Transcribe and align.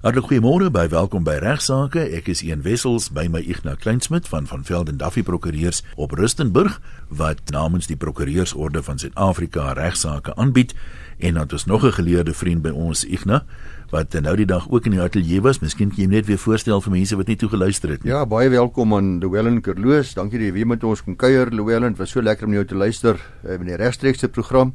Hartlik 0.00 0.30
goeiemôre 0.30 0.70
by 0.72 0.86
welkom 0.88 1.26
by 1.28 1.34
Regsake. 1.44 2.00
Ek 2.16 2.30
is 2.32 2.40
Ian 2.40 2.62
Wessels 2.64 3.10
by 3.12 3.26
my 3.28 3.42
Ignas 3.44 3.82
Kleinsmid 3.82 4.30
van 4.32 4.46
van 4.48 4.62
Velden 4.64 4.96
Duffy 4.96 5.20
Prokureurs 5.20 5.82
op 6.00 6.14
Rustenburg 6.16 6.78
wat 7.12 7.50
namens 7.52 7.84
die 7.84 7.98
Prokureursorde 8.00 8.80
van 8.86 8.96
Suid-Afrika 8.96 9.74
regsake 9.76 10.32
aanbied 10.40 10.72
en 11.18 11.36
dan 11.36 11.44
het 11.44 11.52
ons 11.52 11.66
nog 11.68 11.84
'n 11.84 11.92
geleerde 11.92 12.32
vriend 12.32 12.62
by 12.62 12.72
ons 12.72 13.04
Ignas 13.04 13.44
wat 13.90 14.16
nou 14.16 14.36
die 14.36 14.46
dag 14.46 14.70
ook 14.70 14.86
in 14.86 14.96
die 14.96 15.00
ateljee 15.00 15.40
was. 15.40 15.60
Miskien 15.60 15.90
kan 15.90 15.98
jy 15.98 16.06
net 16.06 16.26
weer 16.26 16.38
voorstel 16.38 16.80
vir 16.80 16.92
mense 16.92 17.16
wat 17.16 17.26
nie 17.26 17.36
toegeluister 17.36 17.90
het 17.90 18.02
nie. 18.02 18.12
Ja, 18.12 18.26
baie 18.26 18.48
welkom 18.48 18.94
aan 18.94 19.20
Louwelen 19.20 19.60
Kerloos. 19.60 20.14
Dankie 20.14 20.38
dat 20.38 20.46
jy 20.46 20.52
weer 20.52 20.66
met 20.66 20.84
ons 20.84 21.04
kon 21.04 21.16
kuier 21.16 21.50
Louwelen. 21.50 21.96
Was 21.96 22.10
so 22.10 22.22
lekker 22.22 22.46
om 22.46 22.52
jou 22.52 22.64
te 22.64 22.74
luister 22.74 23.20
uh, 23.44 23.52
in 23.52 23.66
die 23.66 23.76
regstreekse 23.76 24.28
program. 24.28 24.72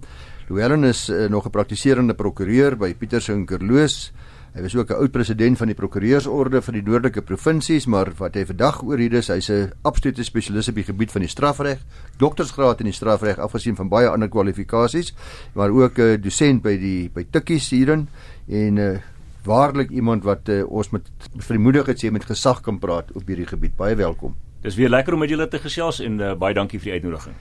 Louwelen 0.49 0.83
is 0.83 1.09
uh, 1.09 1.27
nog 1.29 1.45
'n 1.45 1.49
praktiserende 1.49 2.13
prokureur 2.13 2.77
by 2.77 2.93
Pietersen 2.93 3.45
Kerloos. 3.45 4.11
Hy 4.55 4.61
was 4.63 4.75
ook 4.75 4.89
'n 4.89 4.93
oud 5.03 5.11
president 5.11 5.57
van 5.57 5.67
die 5.67 5.75
prokureursorde 5.75 6.61
van 6.61 6.73
die 6.73 6.83
noordelike 6.83 7.21
provinsies, 7.21 7.85
maar 7.85 8.11
wat 8.17 8.35
hy 8.35 8.45
vandag 8.45 8.83
oor 8.83 8.97
hier 8.97 9.13
is, 9.13 9.27
hy's 9.27 9.49
'n 9.51 9.71
absolute 9.81 10.23
spesialis 10.23 10.69
op 10.69 10.75
die 10.75 10.83
gebied 10.83 11.11
van 11.11 11.21
die 11.21 11.29
strafreg, 11.29 11.79
doktorsgraad 12.17 12.79
in 12.79 12.85
die 12.85 12.93
strafreg 12.93 13.37
afgesien 13.37 13.75
van 13.75 13.89
baie 13.89 14.07
ander 14.07 14.29
kwalifikasies, 14.29 15.13
maar 15.53 15.69
ook 15.69 15.97
'n 15.97 16.01
uh, 16.01 16.21
dosent 16.21 16.61
by 16.61 16.77
die 16.77 17.09
by 17.09 17.25
Tikkies 17.29 17.69
hierin 17.69 18.07
en 18.47 18.73
'n 18.73 18.77
uh, 18.77 18.99
waarlik 19.43 19.89
iemand 19.89 20.23
wat 20.23 20.49
uh, 20.49 20.63
ons 20.71 20.89
met 20.89 21.01
vermoedigheid 21.37 22.05
sê 22.05 22.11
met 22.11 22.25
gesag 22.25 22.61
kan 22.61 22.79
praat 22.79 23.11
op 23.13 23.27
hierdie 23.27 23.47
gebied. 23.47 23.75
Baie 23.75 23.95
welkom. 23.95 24.35
Dis 24.61 24.75
weer 24.75 24.89
lekker 24.89 25.13
om 25.13 25.19
met 25.19 25.29
julle 25.29 25.47
te 25.47 25.59
gesels 25.59 25.99
en 25.99 26.19
uh, 26.19 26.33
baie 26.33 26.53
dankie 26.53 26.79
vir 26.79 26.85
die 26.85 26.93
uitnodiging. 26.93 27.35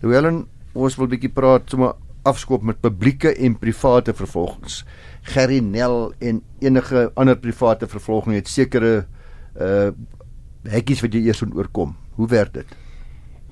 Louwelen, 0.00 0.46
ons 0.72 0.96
wil 0.96 1.06
'n 1.06 1.10
bietjie 1.10 1.32
praat 1.32 1.70
sommer 1.70 1.94
afskop 2.24 2.62
met 2.62 2.80
publieke 2.80 3.34
en 3.34 3.58
private 3.58 4.14
vervolgings. 4.14 4.84
Gerry 5.22 5.58
Nel 5.58 6.12
en 6.18 6.42
enige 6.60 7.10
ander 7.14 7.36
private 7.38 7.88
vervolging 7.88 8.36
het 8.36 8.48
sekere 8.48 9.06
uh 9.60 9.90
hekkies 10.64 11.02
wat 11.04 11.12
jy 11.12 11.26
eers 11.26 11.42
moet 11.44 11.58
oorkom. 11.60 11.90
Hoe 12.16 12.26
werk 12.28 12.54
dit? 12.54 12.70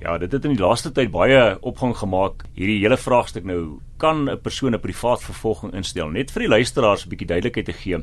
Ja, 0.01 0.17
dit 0.17 0.31
het 0.31 0.45
in 0.45 0.55
die 0.55 0.63
laaste 0.63 0.89
tyd 0.91 1.11
baie 1.13 1.59
opgang 1.61 1.93
gemaak 1.95 2.41
hierdie 2.57 2.79
hele 2.81 2.97
vraagstuk 2.97 3.45
nou 3.45 3.79
kan 4.01 4.29
'n 4.29 4.41
persoon 4.41 4.73
'n 4.73 4.79
privaat 4.79 5.21
vervolging 5.21 5.73
instel 5.73 6.09
net 6.09 6.31
vir 6.31 6.41
die 6.41 6.49
luisteraars 6.49 7.05
'n 7.05 7.09
bietjie 7.09 7.27
duidelikheid 7.27 7.65
te 7.65 7.73
gee. 7.73 7.95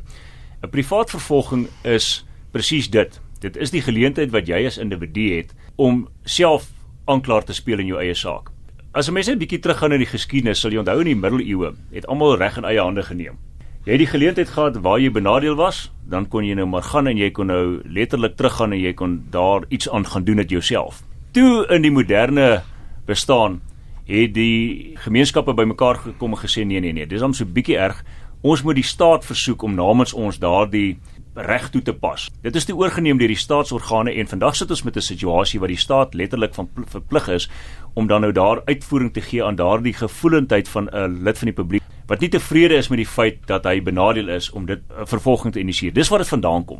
'n 0.63 0.69
Privaat 0.69 1.09
vervolging 1.09 1.67
is 1.83 2.25
presies 2.51 2.89
dit. 2.89 3.19
Dit 3.39 3.57
is 3.57 3.71
die 3.71 3.81
geleentheid 3.81 4.31
wat 4.31 4.47
jy 4.47 4.65
as 4.65 4.77
individu 4.77 5.35
het 5.35 5.53
om 5.75 6.07
self 6.23 6.71
aanklaer 7.05 7.43
te 7.43 7.53
speel 7.53 7.79
in 7.79 7.87
jou 7.87 7.99
eie 7.99 8.13
saak. 8.13 8.51
As 8.93 9.07
'n 9.07 9.13
mens 9.13 9.27
net 9.27 9.35
'n 9.35 9.39
bietjie 9.39 9.59
teruggaan 9.59 9.93
in 9.93 9.99
die 9.99 10.05
geskiedenis, 10.05 10.59
sal 10.59 10.71
jy 10.71 10.77
onthou 10.77 10.99
in 10.99 11.05
die 11.05 11.15
middeleeue 11.15 11.73
het 11.91 12.07
almal 12.07 12.37
reg 12.37 12.57
in 12.57 12.65
eie 12.65 12.81
hande 12.81 13.03
geneem 13.03 13.37
jy 13.81 13.95
het 13.95 14.01
die 14.03 14.11
geleentheid 14.11 14.49
gehad 14.53 14.75
waar 14.85 14.99
jy 15.01 15.09
benadeel 15.09 15.55
was, 15.57 15.87
dan 16.05 16.27
kon 16.29 16.45
jy 16.45 16.53
nou 16.57 16.67
maar 16.69 16.85
gaan 16.85 17.09
en 17.09 17.17
jy 17.17 17.31
kon 17.33 17.49
nou 17.49 17.81
letterlik 17.89 18.35
teruggaan 18.37 18.75
en 18.75 18.81
jy 18.81 18.91
kon 18.93 19.15
daar 19.33 19.65
iets 19.73 19.89
aan 19.89 20.05
gaan 20.05 20.25
doen 20.27 20.41
dit 20.43 20.53
jouself. 20.53 21.01
Toe 21.33 21.65
in 21.73 21.81
die 21.81 21.93
moderne 21.93 22.61
bestaan 23.09 23.59
het 24.05 24.35
die 24.35 24.93
gemeenskappe 25.01 25.55
bymekaar 25.57 25.97
gekom 26.03 26.35
en 26.35 26.41
gesê 26.43 26.65
nee 26.67 26.81
nee 26.83 26.93
nee, 26.93 27.07
dis 27.09 27.25
hom 27.25 27.33
so 27.33 27.45
bietjie 27.45 27.79
erg. 27.79 28.03
Ons 28.41 28.63
moet 28.65 28.75
die 28.75 28.85
staat 28.85 29.25
versoek 29.25 29.61
om 29.61 29.75
namens 29.77 30.13
ons 30.17 30.39
daardie 30.41 30.97
reg 31.35 31.67
toe 31.69 31.81
te 31.85 31.93
pas. 31.93 32.23
Dit 32.41 32.55
is 32.57 32.65
te 32.65 32.73
oorgeneem 32.75 33.19
deur 33.21 33.29
die 33.29 33.37
staatsorgane 33.37 34.15
en 34.17 34.27
vandag 34.27 34.55
sit 34.57 34.71
ons 34.73 34.83
met 34.83 34.97
'n 34.97 35.01
situasie 35.01 35.59
waar 35.59 35.69
die 35.69 35.77
staat 35.77 36.13
letterlik 36.13 36.53
van 36.53 36.69
verplig 36.87 37.27
is 37.27 37.49
om 37.93 38.07
dan 38.07 38.21
nou 38.21 38.31
daar 38.31 38.61
uitvoering 38.65 39.13
te 39.13 39.21
gee 39.21 39.43
aan 39.43 39.55
daardie 39.55 39.93
gevoelendheid 39.93 40.67
van 40.67 40.89
'n 40.89 41.23
lid 41.23 41.37
van 41.37 41.45
die 41.45 41.53
publiek 41.53 41.83
wat 42.07 42.19
nie 42.19 42.29
tevrede 42.29 42.75
is 42.75 42.89
met 42.89 42.97
die 42.97 43.07
feit 43.07 43.37
dat 43.47 43.63
hy 43.63 43.81
benadeel 43.81 44.29
is 44.29 44.49
om 44.51 44.65
dit 44.65 44.79
uh, 44.79 45.05
vervolging 45.05 45.53
te 45.53 45.59
initieer. 45.59 45.93
Dis 45.93 46.09
waar 46.09 46.19
dit 46.19 46.27
vandaan 46.27 46.65
kom. 46.65 46.79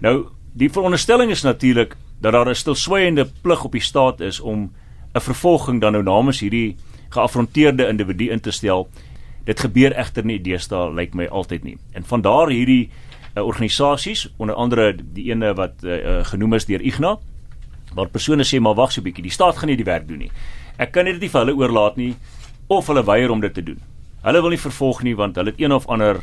Nou, 0.00 0.28
die 0.52 0.70
veronderstelling 0.70 1.30
is 1.30 1.42
natuurlik 1.42 1.96
dat 2.20 2.32
daar 2.32 2.48
'n 2.48 2.54
stilswygende 2.54 3.26
plig 3.42 3.64
op 3.64 3.72
die 3.72 3.80
staat 3.80 4.20
is 4.20 4.40
om 4.40 4.72
'n 5.14 5.20
vervolging 5.20 5.80
dan 5.80 5.92
nou 5.92 6.04
namens 6.04 6.40
hierdie 6.40 6.76
geaffronteerde 7.08 7.88
individu 7.88 8.30
in 8.30 8.40
te 8.40 8.50
stel. 8.50 8.88
Dit 9.46 9.62
gebeur 9.62 9.94
egter 9.94 10.26
nie 10.26 10.40
deesdae 10.42 10.90
lyk 10.94 11.14
my 11.14 11.28
altyd 11.30 11.64
nie. 11.64 11.76
En 11.94 12.04
van 12.04 12.22
daar 12.24 12.50
hierdie 12.50 12.90
uh, 13.36 13.44
organisasies, 13.44 14.26
onder 14.36 14.54
andere 14.58 14.92
die 14.96 15.30
ene 15.30 15.54
wat 15.54 15.84
uh, 15.86 16.24
genoem 16.26 16.58
is 16.58 16.66
deur 16.66 16.82
Ignas, 16.82 17.22
waar 17.96 18.10
persone 18.12 18.44
sê 18.44 18.60
maar 18.60 18.74
wag 18.76 18.92
so 18.92 19.00
'n 19.00 19.04
bietjie, 19.04 19.22
die 19.22 19.32
staat 19.32 19.56
gaan 19.56 19.68
nie 19.68 19.76
die 19.76 19.86
werk 19.86 20.08
doen 20.08 20.18
nie. 20.18 20.30
Ek 20.78 20.92
kan 20.92 21.04
dit 21.04 21.20
nie 21.20 21.28
vir 21.28 21.40
hulle 21.40 21.56
oorlaat 21.56 21.96
nie 21.96 22.14
of 22.68 22.86
hulle 22.86 23.04
weier 23.04 23.30
om 23.30 23.40
dit 23.40 23.54
te 23.54 23.62
doen. 23.62 23.80
Hulle 24.22 24.40
wil 24.42 24.50
nie 24.50 24.60
vervolg 24.60 25.02
nie 25.02 25.14
want 25.16 25.36
hulle 25.36 25.50
het 25.50 25.60
een 25.60 25.72
of 25.72 25.86
ander 25.86 26.20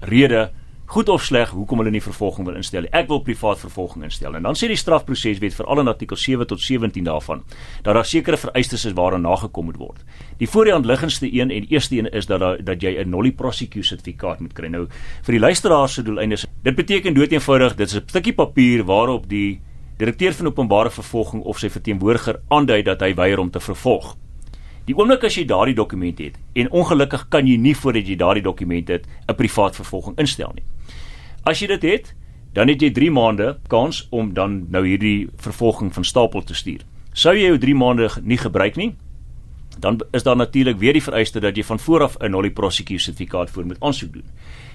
rede 0.00 0.50
goed 0.90 1.08
of 1.08 1.22
sleg 1.22 1.52
hoekom 1.54 1.78
hulle 1.78 1.92
nie 1.94 2.02
vervolging 2.02 2.48
wil 2.48 2.56
instel 2.58 2.82
nie. 2.82 2.90
Ek 2.98 3.06
wil 3.06 3.20
privaat 3.22 3.60
vervolging 3.62 4.02
instel. 4.08 4.34
En 4.34 4.42
dan 4.48 4.56
sê 4.58 4.66
die 4.66 4.78
strafproseswet 4.78 5.54
veral 5.54 5.84
in 5.84 5.90
artikel 5.92 6.18
7 6.18 6.48
tot 6.50 6.62
17 6.64 7.06
daarvan 7.06 7.44
dat 7.84 7.94
daar 7.94 8.04
sekere 8.04 8.38
vereistes 8.40 8.88
is 8.90 8.96
waaraan 8.98 9.22
nagekom 9.22 9.68
moet 9.70 9.78
word. 9.78 10.00
Die 10.40 10.48
voorhand 10.50 10.88
liggendste 10.90 11.30
een 11.30 11.54
en 11.54 11.68
eerste 11.70 11.94
een 11.98 12.10
is 12.10 12.26
dat 12.26 12.42
dat 12.66 12.82
jy 12.82 12.96
'n 12.98 13.10
nolli 13.10 13.30
prosecu 13.32 13.82
sertifikaat 13.82 14.40
moet 14.40 14.52
kry. 14.52 14.66
Nou 14.66 14.88
vir 15.22 15.32
die 15.32 15.40
luisteraars 15.40 15.94
se 15.94 16.02
doeleindes, 16.02 16.46
dit 16.62 16.74
beteken 16.74 17.14
doeteenvoudig 17.14 17.76
dit 17.76 17.86
is 17.86 17.94
'n 17.94 18.08
stukkie 18.08 18.34
papier 18.34 18.84
waarop 18.84 19.28
die 19.28 19.60
direkteur 19.96 20.32
van 20.32 20.46
openbare 20.46 20.90
vervolging 20.90 21.42
of 21.42 21.58
sy 21.58 21.68
verteenwoordiger 21.68 22.40
aandui 22.48 22.82
dat 22.82 23.00
hy 23.00 23.14
weier 23.14 23.38
om 23.38 23.50
te 23.50 23.60
vervolg. 23.60 24.16
Die 24.86 24.96
oomblik 24.96 25.22
as 25.24 25.36
jy 25.36 25.44
daardie 25.44 25.74
dokument 25.74 26.18
het 26.18 26.38
en 26.58 26.70
ongelukkig 26.70 27.28
kan 27.28 27.46
jy 27.46 27.56
nie 27.56 27.74
voordat 27.74 28.08
jy 28.08 28.16
daardie 28.16 28.42
dokument 28.42 28.88
het 28.88 29.06
'n 29.28 29.34
privaat 29.34 29.76
vervolging 29.76 30.18
instel 30.18 30.50
nie. 30.54 30.64
As 31.44 31.60
jy 31.60 31.66
dit 31.66 31.82
het, 31.82 32.14
dan 32.52 32.68
het 32.68 32.82
jy 32.82 32.90
3 32.92 33.10
maande 33.10 33.58
kans 33.68 34.06
om 34.10 34.34
dan 34.34 34.66
nou 34.70 34.82
hierdie 34.86 35.28
vervolging 35.40 35.92
van 35.94 36.04
stapel 36.04 36.42
te 36.42 36.54
stuur. 36.54 36.82
Sou 37.12 37.34
jy 37.34 37.46
jou 37.46 37.58
3 37.58 37.74
maande 37.74 38.08
nie 38.22 38.38
gebruik 38.38 38.76
nie, 38.76 38.94
dan 39.80 40.00
is 40.12 40.22
daar 40.22 40.36
natuurlik 40.36 40.78
weer 40.78 40.92
die 40.92 41.04
vereiste 41.04 41.40
dat 41.40 41.56
jy 41.56 41.64
van 41.64 41.78
vooraf 41.78 42.16
'n 42.20 42.30
nolli 42.30 42.50
prosecu 42.50 42.98
sertifikaat 42.98 43.50
voor 43.50 43.64
moet 43.64 43.80
aansoek 43.80 44.12
doen. 44.12 44.28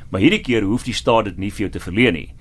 Maar 0.10 0.22
hierdie 0.22 0.42
keer 0.42 0.64
hoef 0.64 0.84
die 0.84 0.94
staat 0.94 1.26
dit 1.26 1.38
nie 1.38 1.52
vir 1.52 1.60
jou 1.60 1.70
te 1.70 1.80
verleen 1.80 2.14
nie. 2.14 2.34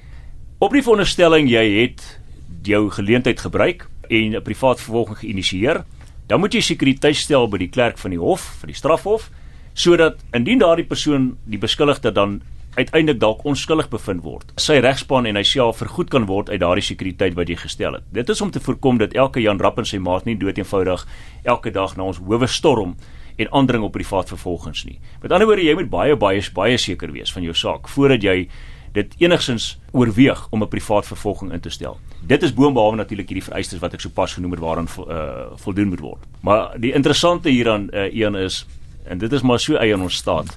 Op 0.59 0.73
die 0.73 0.83
veronderstelling 0.83 1.49
jy 1.49 1.81
het 1.81 2.21
jou 2.63 2.91
geleentheid 2.91 3.41
gebruik 3.41 3.89
en 4.09 4.37
'n 4.37 4.43
privaat 4.43 4.81
vervolging 4.81 5.19
geïnisieer, 5.19 5.85
dan 6.27 6.41
moet 6.41 6.55
jy 6.55 6.61
sekuriteit 6.61 7.17
stel 7.17 7.49
by 7.49 7.59
die 7.59 7.69
klerk 7.69 7.99
van 7.99 8.11
die 8.11 8.21
hof, 8.21 8.41
vir 8.61 8.67
die 8.67 8.77
strafhof, 8.77 9.31
sodat 9.75 10.25
indien 10.33 10.59
daardie 10.59 10.87
persoon 10.87 11.37
die 11.45 11.59
beskuldigde 11.59 12.13
dan 12.13 12.43
uiteindelik 12.75 13.21
dalk 13.21 13.45
onskuldig 13.47 13.89
bevind 13.93 14.23
word, 14.25 14.53
sy 14.59 14.81
regspan 14.83 15.29
en 15.31 15.39
hy 15.39 15.45
self 15.47 15.79
vergoed 15.83 16.11
kan 16.11 16.27
word 16.27 16.51
uit 16.51 16.61
daardie 16.61 16.85
sekuriteit 16.85 17.37
wat 17.39 17.49
jy 17.49 17.57
gestel 17.61 17.99
het. 17.99 18.07
Dit 18.15 18.29
is 18.29 18.41
om 18.43 18.51
te 18.51 18.63
voorkom 18.63 18.99
dat 18.99 19.15
elke 19.15 19.43
Jan 19.43 19.61
Rapp 19.63 19.79
en 19.79 19.87
sy 19.89 20.01
maat 20.03 20.27
nie 20.27 20.37
dood 20.39 20.59
eenvoudig 20.59 21.07
elke 21.45 21.71
dag 21.71 21.97
na 21.97 22.09
ons 22.11 22.19
howe 22.19 22.47
storm 22.51 22.97
en 23.39 23.51
aandring 23.51 23.83
op 23.87 23.95
privaat 23.95 24.31
vervolgings 24.31 24.85
nie. 24.87 24.99
Met 25.23 25.33
ander 25.33 25.47
woorde, 25.47 25.67
jy 25.67 25.75
moet 25.79 25.91
baie 25.91 26.17
baie 26.17 26.43
baie 26.55 26.79
seker 26.79 27.13
wees 27.15 27.33
van 27.35 27.47
jou 27.47 27.55
saak 27.55 27.89
voordat 27.91 28.23
jy 28.23 28.49
dit 28.95 29.15
enigsins 29.19 29.75
oorweeg 29.91 30.47
om 30.51 30.63
'n 30.63 30.69
privaat 30.69 31.07
vervolging 31.07 31.53
in 31.53 31.61
te 31.61 31.71
stel. 31.71 31.99
Dit 32.23 32.43
is 32.43 32.55
boonbehalwe 32.55 32.97
natuurlik 32.97 33.29
hierdie 33.29 33.49
vereistes 33.51 33.81
wat 33.81 33.95
ek 33.95 34.01
sopas 34.01 34.35
genoem 34.35 34.51
het 34.51 34.61
waaraan 34.61 34.89
uh, 35.09 35.57
voldoen 35.57 35.89
moet 35.89 36.01
word. 36.01 36.23
Maar 36.41 36.81
die 36.81 36.93
interessante 36.93 37.49
hieraan 37.49 37.89
uh, 37.93 38.15
een 38.15 38.35
is 38.35 38.67
en 39.05 39.19
dit 39.19 39.33
is 39.33 39.43
maar 39.43 39.61
so 39.61 39.77
eie 39.77 39.95
in 39.95 40.01
ons 40.01 40.17
staat. 40.17 40.51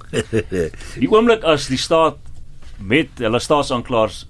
Die 1.02 1.10
oomblik 1.12 1.44
as 1.44 1.68
die 1.68 1.80
staat 1.80 2.18
met 2.80 3.10
hulle 3.20 3.40
staatsaanklaers 3.40 4.26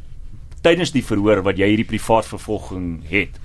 tydens 0.65 0.91
die 0.91 1.03
verhoor 1.05 1.43
wat 1.45 1.57
jy 1.57 1.69
hierdie 1.71 1.87
privaat 1.87 2.25
vervolging 2.25 3.03
het, 3.09 3.37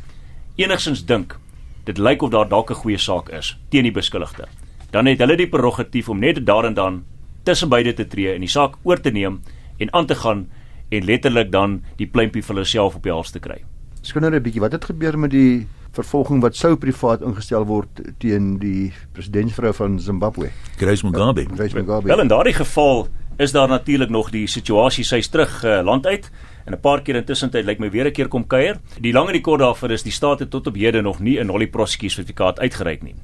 enigsins 0.56 1.04
dink 1.06 1.36
dit 1.84 1.98
lyk 1.98 2.22
of 2.22 2.30
daar 2.30 2.48
dalk 2.48 2.70
'n 2.70 2.82
goeie 2.82 2.98
saak 2.98 3.28
is 3.30 3.56
teen 3.70 3.84
die 3.84 3.92
beskuldigde. 3.92 4.46
Dan 4.90 5.06
het 5.06 5.18
hulle 5.18 5.36
die 5.36 5.48
prerogatief 5.48 6.08
om 6.08 6.18
net 6.18 6.46
daar 6.46 6.64
en 6.64 6.74
dan 6.74 7.04
tussen 7.42 7.68
beide 7.68 7.94
te 7.94 8.06
tree 8.06 8.34
en 8.34 8.40
die 8.40 8.48
saak 8.48 8.76
oor 8.82 9.00
te 9.00 9.10
neem 9.10 9.40
en 9.78 9.92
aan 9.92 10.06
te 10.06 10.14
gaan 10.14 10.48
en 10.90 11.04
letterlik 11.04 11.50
dan 11.52 11.82
die 11.96 12.06
pleintjie 12.06 12.42
vir 12.42 12.56
hulself 12.56 12.94
op 12.94 13.02
die 13.02 13.12
hals 13.12 13.30
te 13.30 13.40
kry. 13.40 13.64
Skinder 14.02 14.34
'n 14.34 14.42
bietjie, 14.42 14.60
wat 14.60 14.72
het 14.72 14.84
gebeur 14.84 15.18
met 15.18 15.30
die 15.30 15.66
vervolging 15.92 16.40
wat 16.40 16.56
sou 16.56 16.76
privaat 16.76 17.22
ingestel 17.22 17.66
word 17.68 18.00
teen 18.18 18.58
die 18.58 18.92
presidentsvrou 19.12 19.72
van 19.76 20.00
Zimbabwe? 20.00 20.50
Grace 20.80 21.06
Mugabe. 21.06 21.46
Grace 21.54 21.76
Mugabe. 21.76 22.08
Wel 22.08 22.20
in 22.20 22.28
daardie 22.28 22.56
geval 22.56 23.08
is 23.36 23.52
daar 23.52 23.68
natuurlik 23.68 24.10
nog 24.10 24.30
die 24.30 24.46
situasie 24.46 25.04
sy's 25.04 25.28
terug 25.28 25.62
uh, 25.64 25.80
land 25.84 26.06
uit 26.06 26.30
en 26.64 26.72
'n 26.72 26.80
paar 26.80 27.02
keer 27.02 27.16
intussen 27.16 27.50
tyd 27.50 27.64
lyk 27.64 27.78
my 27.78 27.90
weer 27.90 28.06
'n 28.06 28.12
keer 28.12 28.28
kom 28.28 28.46
kuier. 28.46 28.76
Die 29.00 29.12
lang 29.12 29.26
en 29.26 29.32
die 29.32 29.42
kort 29.42 29.60
daarvoor 29.60 29.90
is 29.90 30.02
die 30.02 30.12
staat 30.12 30.38
het 30.38 30.50
tot 30.50 30.66
op 30.66 30.76
hede 30.76 31.02
nog 31.02 31.20
nie 31.20 31.40
'n 31.40 31.46
nollie 31.46 31.68
prosecutie 31.68 32.10
sertifikaat 32.10 32.60
uitgereik 32.60 33.02
nie. 33.02 33.14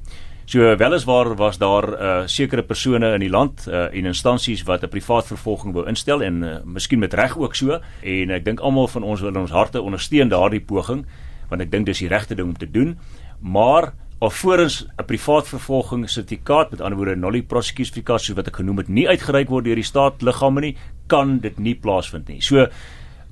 So 0.45 0.75
weliswaar 0.77 1.35
was 1.35 1.57
daar 1.57 2.01
uh, 2.01 2.21
sekere 2.25 2.63
persone 2.63 3.13
in 3.13 3.19
die 3.19 3.29
land 3.29 3.67
uh, 3.67 3.93
en 3.93 4.05
instansies 4.05 4.63
wat 4.63 4.83
'n 4.83 4.89
privaat 4.89 5.27
vervolging 5.27 5.73
wou 5.73 5.87
instel 5.87 6.23
en 6.23 6.43
uh, 6.43 6.57
miskien 6.65 6.99
met 6.99 7.13
reg 7.13 7.37
ook 7.37 7.55
so 7.55 7.79
en 8.01 8.29
ek 8.29 8.45
dink 8.45 8.59
almal 8.59 8.87
van 8.87 9.03
ons 9.03 9.21
wil 9.21 9.29
in 9.29 9.37
ons 9.37 9.51
harte 9.51 9.81
ondersteun 9.81 10.29
daardie 10.29 10.61
poging 10.61 11.05
want 11.49 11.61
ek 11.61 11.71
dink 11.71 11.85
dis 11.85 12.03
die 12.03 12.11
regte 12.11 12.35
ding 12.35 12.53
om 12.53 12.57
te 12.57 12.69
doen 12.69 12.97
maar 13.39 13.93
alvorens 14.19 14.85
'n 14.97 15.05
privaat 15.05 15.47
vervolging 15.47 16.09
sertifikaat 16.09 16.71
met 16.71 16.81
ander 16.81 16.97
woorde 16.97 17.15
nulli 17.15 17.41
prosecution 17.41 17.93
sertifikaat 17.93 18.21
soos 18.21 18.35
wat 18.35 18.47
ek 18.47 18.55
genoem 18.55 18.77
het 18.77 18.89
nie 18.89 19.07
uitgereik 19.07 19.49
word 19.49 19.65
deur 19.65 19.75
die 19.75 19.83
staatliggame 19.83 20.61
nie, 20.61 20.75
kan 21.07 21.39
dit 21.39 21.59
nie 21.59 21.75
plaasvind 21.75 22.27
nie. 22.27 22.41
So 22.41 22.67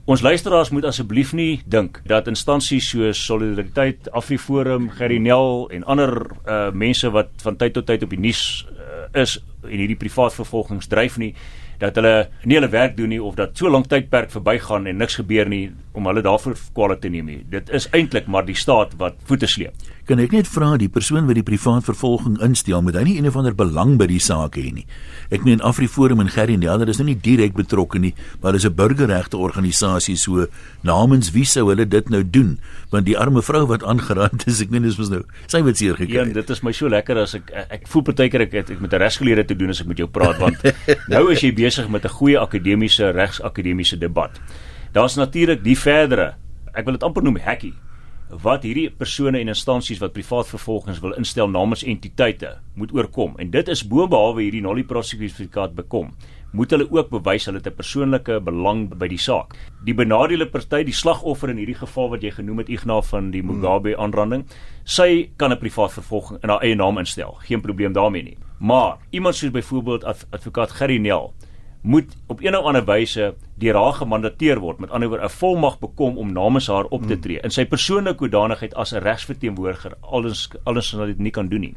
Ons 0.08 0.22
luisteraars 0.22 0.70
moet 0.72 0.86
asseblief 0.88 1.34
nie 1.36 1.62
dink 1.68 1.98
dat 2.08 2.30
instansies 2.32 2.86
soos 2.88 3.20
Solidariteit, 3.26 4.08
Afriforum, 4.16 4.86
Gerinel 4.96 5.68
en 5.76 5.84
ander 5.84 6.14
uh, 6.48 6.70
mense 6.72 7.10
wat 7.12 7.28
van 7.44 7.58
tyd 7.60 7.74
tot 7.76 7.86
tyd 7.90 8.06
op 8.06 8.14
die 8.16 8.20
nuus 8.20 8.64
uh, 8.72 9.22
is 9.22 9.36
en 9.66 9.76
hierdie 9.76 10.00
privaat 10.00 10.32
vervolgings 10.38 10.88
dryf 10.88 11.18
nie 11.20 11.34
dat 11.82 11.98
hulle 12.00 12.14
nie 12.44 12.58
hulle 12.58 12.70
werk 12.74 12.96
doen 12.98 13.12
nie 13.14 13.22
of 13.24 13.36
dat 13.38 13.58
so 13.58 13.70
lank 13.70 13.90
tydperk 13.92 14.32
verbygaan 14.34 14.88
en 14.88 14.98
niks 15.02 15.20
gebeur 15.20 15.50
nie 15.50 15.70
om 15.98 16.10
hulle 16.10 16.24
daarvoor 16.26 16.58
kwale 16.74 16.98
te 17.02 17.12
neem 17.14 17.30
nie. 17.30 17.40
Dit 17.50 17.70
is 17.70 17.90
eintlik 17.94 18.28
maar 18.28 18.46
die 18.46 18.58
staat 18.58 18.96
wat 19.02 19.20
voete 19.30 19.50
sleep. 19.50 19.74
Kan 20.08 20.22
ek 20.24 20.32
net 20.32 20.48
vra 20.48 20.70
die 20.80 20.88
persoon 20.88 21.26
wat 21.28 21.36
die 21.36 21.44
privaat 21.44 21.84
vervolging 21.84 22.38
instel, 22.46 22.80
moet 22.80 22.96
hy 22.96 23.02
nie 23.04 23.16
een 23.18 23.26
of 23.28 23.36
ander 23.36 23.52
belang 23.52 23.98
by 24.00 24.06
die 24.08 24.22
saak 24.24 24.56
hê 24.56 24.70
nie? 24.72 24.86
Ek 25.36 25.44
meen 25.44 25.60
Afriforum 25.68 26.22
en 26.24 26.30
Gerrie 26.32 26.56
Nel, 26.56 26.80
hulle 26.80 26.94
is 26.94 27.02
nou 27.02 27.10
nie 27.10 27.18
direk 27.26 27.58
betrokke 27.58 28.00
nie, 28.00 28.14
maar 28.40 28.54
hulle 28.54 28.62
is 28.64 28.66
'n 28.70 28.72
burgerregte 28.72 29.36
organisasie, 29.36 30.16
so 30.16 30.48
namens 30.82 31.34
wie 31.36 31.44
sou 31.44 31.68
hulle 31.68 31.84
dit 31.84 32.10
nou 32.10 32.24
doen? 32.24 32.58
Want 32.90 33.04
die 33.04 33.18
arme 33.20 33.42
vrou 33.44 33.66
wat 33.68 33.84
aangeraak 33.84 34.48
is, 34.48 34.62
ek 34.62 34.70
meen 34.70 34.84
dis 34.84 34.98
mos 34.98 35.10
nou, 35.10 35.24
sy 35.46 35.60
het 35.60 35.78
seer 35.78 36.00
gekry. 36.00 36.16
Ja, 36.16 36.24
dit 36.24 36.50
is 36.50 36.64
my 36.64 36.72
so 36.72 36.88
lekker 36.88 37.18
as 37.18 37.36
ek 37.36 37.52
ek, 37.52 37.88
voel 37.88 38.04
partykeer 38.04 38.42
ek, 38.48 38.54
ek, 38.54 38.70
ek 38.70 38.80
met 38.80 38.94
'n 38.94 39.04
regsgeleerde 39.04 39.46
te 39.46 39.56
doen 39.56 39.70
as 39.70 39.82
ek 39.82 39.88
met 39.88 39.98
jou 39.98 40.08
praat 40.08 40.40
want 40.40 40.56
nou 41.14 41.32
is 41.32 41.42
jy 41.42 41.52
besig 41.52 41.90
met 41.90 42.06
'n 42.06 42.16
goeie 42.16 42.40
akademiese 42.40 43.12
regsakademiese 43.12 44.00
debat. 44.00 44.32
Daar's 44.94 45.18
natuurlik 45.18 45.64
die 45.64 45.76
verdere, 45.76 46.36
ek 46.74 46.86
wil 46.86 46.94
dit 46.94 47.04
amper 47.04 47.24
noem 47.24 47.44
hackie 47.44 47.74
wat 48.30 48.64
hierdie 48.64 48.90
persone 48.90 49.40
en 49.40 49.48
instansies 49.48 50.02
wat 50.04 50.14
privaat 50.14 50.48
vervolgings 50.48 51.00
wil 51.00 51.16
instel 51.16 51.48
namens 51.48 51.84
entiteite 51.84 52.58
moet 52.76 52.92
oorkom 52.92 53.38
en 53.40 53.52
dit 53.52 53.68
is 53.68 53.86
boonbehalwe 53.88 54.44
hierdie 54.44 54.62
nulli 54.62 54.84
prosecutie 54.84 55.50
bekom 55.76 56.12
moet 56.52 56.72
hulle 56.72 56.88
ook 56.92 57.10
bewys 57.12 57.46
hulle 57.46 57.60
het 57.60 57.68
'n 57.68 57.76
persoonlike 57.76 58.40
belang 58.40 58.98
by 58.98 59.08
die 59.08 59.18
saak. 59.18 59.56
Die 59.86 59.94
benadeelde 59.94 60.46
party, 60.46 60.84
die 60.84 60.94
slagoffer 60.94 61.50
in 61.50 61.58
hierdie 61.58 61.76
geval 61.76 62.10
wat 62.10 62.22
jy 62.22 62.32
genoem 62.32 62.58
het 62.58 62.70
Ignas 62.70 63.08
van 63.08 63.32
die 63.32 63.44
Mugabe 63.44 63.98
aanranding, 63.98 64.46
sy 64.86 65.30
kan 65.38 65.52
'n 65.52 65.58
privaat 65.58 65.92
vervolging 65.92 66.40
in 66.44 66.50
haar 66.50 66.62
eie 66.62 66.76
naam 66.76 66.98
instel. 66.98 67.38
Geen 67.42 67.62
probleem 67.62 67.94
daarmee 67.94 68.24
nie. 68.24 68.38
Maar 68.60 68.98
iemand 69.12 69.36
soos 69.36 69.52
byvoorbeeld 69.52 70.04
advokaat 70.32 70.72
Gerry 70.72 70.98
Nel 70.98 71.34
moet 71.88 72.16
op 72.28 72.42
een 72.44 72.58
of 72.58 72.66
ander 72.66 72.86
wyse 72.86 73.36
deur 73.56 73.76
haar 73.80 73.94
gemandateer 73.94 74.60
word 74.60 74.80
met 74.84 74.92
ander 74.92 75.10
woorde 75.10 75.26
'n 75.26 75.40
volmag 75.40 75.80
bekom 75.80 76.18
om 76.18 76.34
namens 76.34 76.68
haar 76.68 76.84
op 76.84 77.02
te 77.02 77.14
hmm. 77.14 77.22
tree 77.22 77.40
in 77.40 77.52
sy 77.52 77.66
persoonlike 77.66 78.20
hoedanigheid 78.20 78.76
as 78.76 78.92
'n 78.92 79.00
regsverteenwoordiger 79.00 79.94
alles 80.02 80.50
alles 80.64 80.92
wat 80.92 81.08
dit 81.08 81.18
nie 81.18 81.32
kan 81.32 81.48
doen 81.48 81.60
nie. 81.60 81.76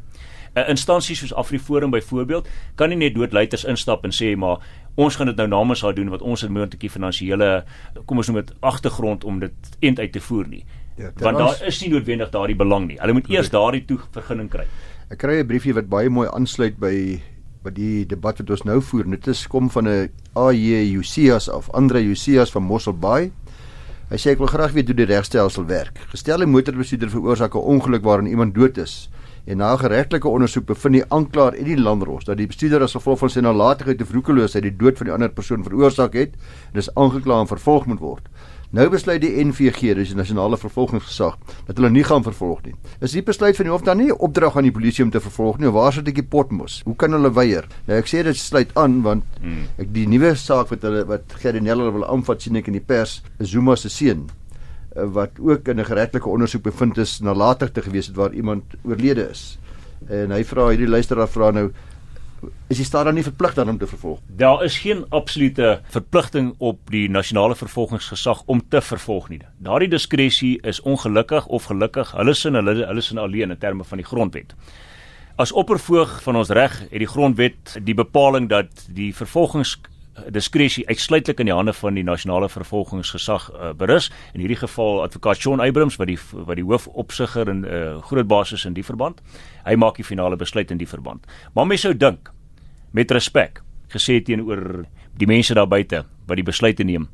'n 0.54 0.68
Instansie 0.68 1.16
soos 1.16 1.34
Afriforum 1.34 1.90
byvoorbeeld 1.90 2.48
kan 2.74 2.88
nie 2.88 2.96
net 2.96 3.14
doodluiters 3.14 3.64
instap 3.64 4.04
en 4.04 4.10
sê 4.10 4.36
maar 4.36 4.58
ons 4.94 5.16
gaan 5.16 5.26
dit 5.26 5.36
nou 5.36 5.48
namens 5.48 5.82
haar 5.82 5.94
doen 5.94 6.08
wat 6.08 6.22
ons 6.22 6.40
het 6.40 6.50
moontlik 6.50 6.90
finansiële 6.90 7.64
kom 8.04 8.16
ons 8.16 8.26
noem 8.26 8.42
dit 8.42 8.54
agtergrond 8.60 9.24
om 9.24 9.38
dit 9.38 9.52
eend 9.78 9.98
uit 9.98 10.12
te 10.12 10.20
voer 10.20 10.48
nie. 10.48 10.64
Ja, 10.96 11.10
Want 11.16 11.38
daar 11.38 11.66
is 11.66 11.80
nie 11.80 11.90
noodwendig 11.90 12.30
daardie 12.30 12.56
belang 12.56 12.86
nie. 12.86 12.98
Hulle 13.00 13.12
moet 13.12 13.28
eers 13.30 13.50
daardie 13.50 13.84
toevergunning 13.84 14.50
kry. 14.50 14.66
Ek 15.10 15.18
kry 15.18 15.40
'n 15.40 15.46
briefie 15.46 15.74
wat 15.74 15.88
baie 15.88 16.08
mooi 16.08 16.28
aansluit 16.28 16.78
by 16.78 17.20
by 17.64 17.72
die 17.76 18.06
debat 18.08 18.38
wat 18.40 18.50
ons 18.50 18.64
nou 18.64 18.78
voer. 18.80 19.04
Dit 19.10 19.26
is 19.28 19.46
kom 19.46 19.68
van 19.70 19.88
'n 19.88 20.08
AJ 20.34 20.96
Usias 20.96 21.48
of 21.48 21.70
Andre 21.70 22.00
Usias 22.00 22.50
van 22.50 22.62
Mossel 22.62 22.94
Bay. 22.94 23.32
Hy 24.10 24.16
sê 24.16 24.30
ek 24.32 24.38
wil 24.38 24.46
graag 24.46 24.72
weet 24.72 24.86
hoe 24.86 24.96
die 24.96 25.06
regstelsel 25.06 25.66
werk. 25.66 25.98
Gestel 26.10 26.42
'n 26.42 26.50
motorbestuurder 26.50 27.10
veroorsaak 27.10 27.54
'n 27.54 27.58
ongeluk 27.58 28.02
waarin 28.02 28.26
iemand 28.26 28.54
dood 28.54 28.78
is 28.78 29.10
en 29.46 29.56
na 29.56 29.76
geregtelike 29.76 30.28
ondersoek 30.28 30.66
bevind 30.66 30.94
die 30.94 31.04
aanklaer 31.08 31.54
en 31.54 31.64
die 31.64 31.80
landros 31.80 32.24
dat 32.24 32.36
die 32.36 32.46
bestuurder 32.46 32.82
as 32.82 32.92
gevolg 32.92 33.18
van 33.18 33.30
sy 33.30 33.40
nalatigheid 33.40 34.02
of 34.02 34.12
roekeloosheid 34.12 34.62
die 34.62 34.76
dood 34.76 34.98
van 34.98 35.06
die 35.06 35.14
ander 35.14 35.28
persoon 35.28 35.64
veroorsaak 35.64 36.12
het 36.14 36.36
en 36.70 36.74
dis 36.80 36.94
aangekla 36.94 37.40
en 37.40 37.46
vervolg 37.46 37.86
moet 37.86 38.00
word. 38.00 38.28
Nou 38.70 38.84
besluit 38.86 39.18
die 39.18 39.32
NVG, 39.42 39.96
dis 39.98 40.12
die 40.12 40.16
nasionale 40.18 40.54
vervolgingsgesag, 40.54 41.34
dat 41.66 41.80
hulle 41.80 41.88
nie 41.90 42.04
gaan 42.06 42.22
vervolg 42.22 42.60
nie. 42.62 42.76
Is 43.02 43.16
die 43.16 43.22
besluit 43.26 43.56
van 43.58 43.66
die 43.66 43.72
hof 43.72 43.82
dan 43.82 43.98
nie 43.98 44.12
'n 44.12 44.22
opdrag 44.22 44.56
aan 44.56 44.68
die 44.68 44.70
polisie 44.70 45.02
om 45.04 45.10
te 45.10 45.18
vervolg 45.18 45.58
nie? 45.58 45.66
Waar 45.66 45.92
sit 45.92 46.06
ek 46.06 46.14
die 46.14 46.22
potmos? 46.22 46.82
Hoe 46.84 46.94
kan 46.94 47.10
hulle 47.10 47.32
weier? 47.34 47.66
Nou 47.88 47.98
ek 47.98 48.06
sê 48.06 48.22
dit 48.22 48.36
sluit 48.36 48.70
aan 48.76 49.02
want 49.02 49.24
hmm. 49.40 49.66
ek 49.76 49.92
die 49.92 50.06
nuwe 50.06 50.36
saak 50.36 50.70
wat 50.70 50.82
hulle 50.82 51.04
wat 51.04 51.24
Gerdinelle 51.42 51.90
wil 51.90 52.06
aanvat 52.06 52.42
sien 52.42 52.56
ek 52.56 52.68
in 52.68 52.74
die 52.74 52.86
pers, 52.86 53.22
Zuma 53.40 53.74
se 53.74 53.88
seun 53.88 54.30
eh, 54.94 55.02
wat 55.02 55.30
ook 55.40 55.66
in 55.68 55.80
'n 55.80 55.84
geregtelike 55.84 56.28
ondersoek 56.28 56.62
bevind 56.62 56.98
is 56.98 57.20
nalatig 57.20 57.72
te 57.72 57.82
gewees 57.82 58.06
het 58.06 58.16
waar 58.16 58.32
iemand 58.32 58.62
oorlede 58.84 59.30
is. 59.30 59.58
En 60.08 60.30
hy 60.30 60.44
vra 60.44 60.68
hierdie 60.68 60.88
luisteraar 60.88 61.28
vra 61.28 61.50
nou 61.50 61.72
is 62.68 62.76
die 62.76 62.86
staat 62.86 63.04
dan 63.04 63.14
nie 63.14 63.24
verplig 63.26 63.54
dan 63.54 63.68
om 63.68 63.78
te 63.78 63.86
vervolg? 63.86 64.20
Daar 64.26 64.64
is 64.64 64.78
geen 64.78 65.04
absolute 65.08 65.80
verpligting 65.92 66.54
op 66.58 66.90
die 66.90 67.08
nasionale 67.10 67.56
vervolgingsgesag 67.56 68.42
om 68.46 68.62
te 68.68 68.80
vervolg 68.80 69.28
nie. 69.28 69.40
Daardie 69.58 69.90
diskresie 69.90 70.58
is 70.62 70.80
ongelukkig 70.80 71.46
of 71.46 71.64
gelukkig, 71.70 72.12
hulle 72.16 72.34
sin 72.34 72.54
hulle 72.54 72.86
hulle 72.86 73.04
sin 73.04 73.18
alleen 73.18 73.50
in 73.50 73.58
terme 73.58 73.84
van 73.84 74.00
die 74.00 74.06
grondwet. 74.06 74.54
As 75.40 75.52
oppervoog 75.52 76.18
van 76.22 76.36
ons 76.36 76.50
reg 76.52 76.74
het 76.90 76.98
die 77.00 77.08
grondwet 77.08 77.78
die 77.84 77.94
bepaling 77.96 78.48
dat 78.50 78.86
die 78.92 79.12
vervolgings 79.16 79.78
diskresie 80.28 80.86
uitsluitlik 80.88 81.40
in 81.40 81.46
die 81.46 81.54
hande 81.54 81.72
van 81.72 81.94
die 81.94 82.04
nasionale 82.04 82.48
vervolgingsgesag 82.48 83.50
uh, 83.50 83.72
berus. 83.72 84.10
In 84.34 84.40
hierdie 84.40 84.58
geval 84.60 85.02
advokaat 85.02 85.36
Shaun 85.36 85.60
Abrams 85.60 85.96
wat 85.96 86.06
die 86.06 86.18
wat 86.32 86.56
die 86.56 86.64
hoofopsigger 86.64 87.48
en 87.48 87.64
uh, 87.64 88.02
groot 88.02 88.28
basis 88.28 88.64
in 88.64 88.74
die 88.74 88.84
verband. 88.84 89.20
Hy 89.64 89.74
maak 89.74 89.96
die 89.96 90.04
finale 90.04 90.36
besluit 90.36 90.70
in 90.70 90.78
die 90.78 90.88
verband. 90.88 91.26
Maar 91.54 91.66
mens 91.66 91.80
sou 91.80 91.94
dink 91.96 92.32
met 92.92 93.10
respek 93.10 93.62
gesê 93.88 94.20
teenoor 94.22 94.84
die 95.18 95.26
mense 95.26 95.54
daar 95.54 95.68
buite 95.68 96.04
wat 96.26 96.36
die 96.36 96.46
besluite 96.46 96.84
neem 96.84 97.08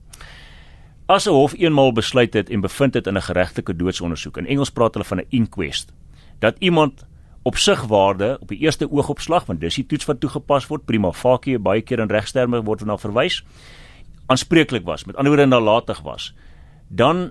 as 1.07 1.27
'n 1.27 1.31
hof 1.31 1.55
eenmaal 1.55 1.93
besluit 1.93 2.35
het 2.35 2.51
en 2.51 2.61
bevind 2.61 2.95
het 2.95 3.07
in 3.07 3.17
'n 3.17 3.23
geregtelike 3.23 3.77
doodsondersoek 3.77 4.37
in 4.37 4.47
Engels 4.47 4.71
praat 4.71 4.95
hulle 4.95 5.05
van 5.05 5.19
'n 5.19 5.27
inquest 5.29 5.93
dat 6.39 6.57
iemand 6.59 7.07
opsigwaarde 7.47 8.37
op 8.41 8.49
die 8.49 8.59
eerste 8.65 8.89
oogopslag 8.91 9.47
want 9.47 9.61
dis 9.61 9.79
die 9.79 9.87
toets 9.87 10.09
wat 10.09 10.21
toegepas 10.21 10.67
word. 10.71 10.87
Prima 10.87 11.13
facie 11.13 11.59
baie 11.59 11.83
keer 11.83 12.03
in 12.03 12.11
regsterme 12.11 12.65
word 12.67 12.85
na 12.85 12.99
verwys 12.99 13.43
aanspreeklik 14.27 14.85
was 14.85 15.05
met 15.05 15.17
ander 15.17 15.33
woorde 15.33 15.47
nalatig 15.47 16.01
was. 16.03 16.35
Dan 16.89 17.31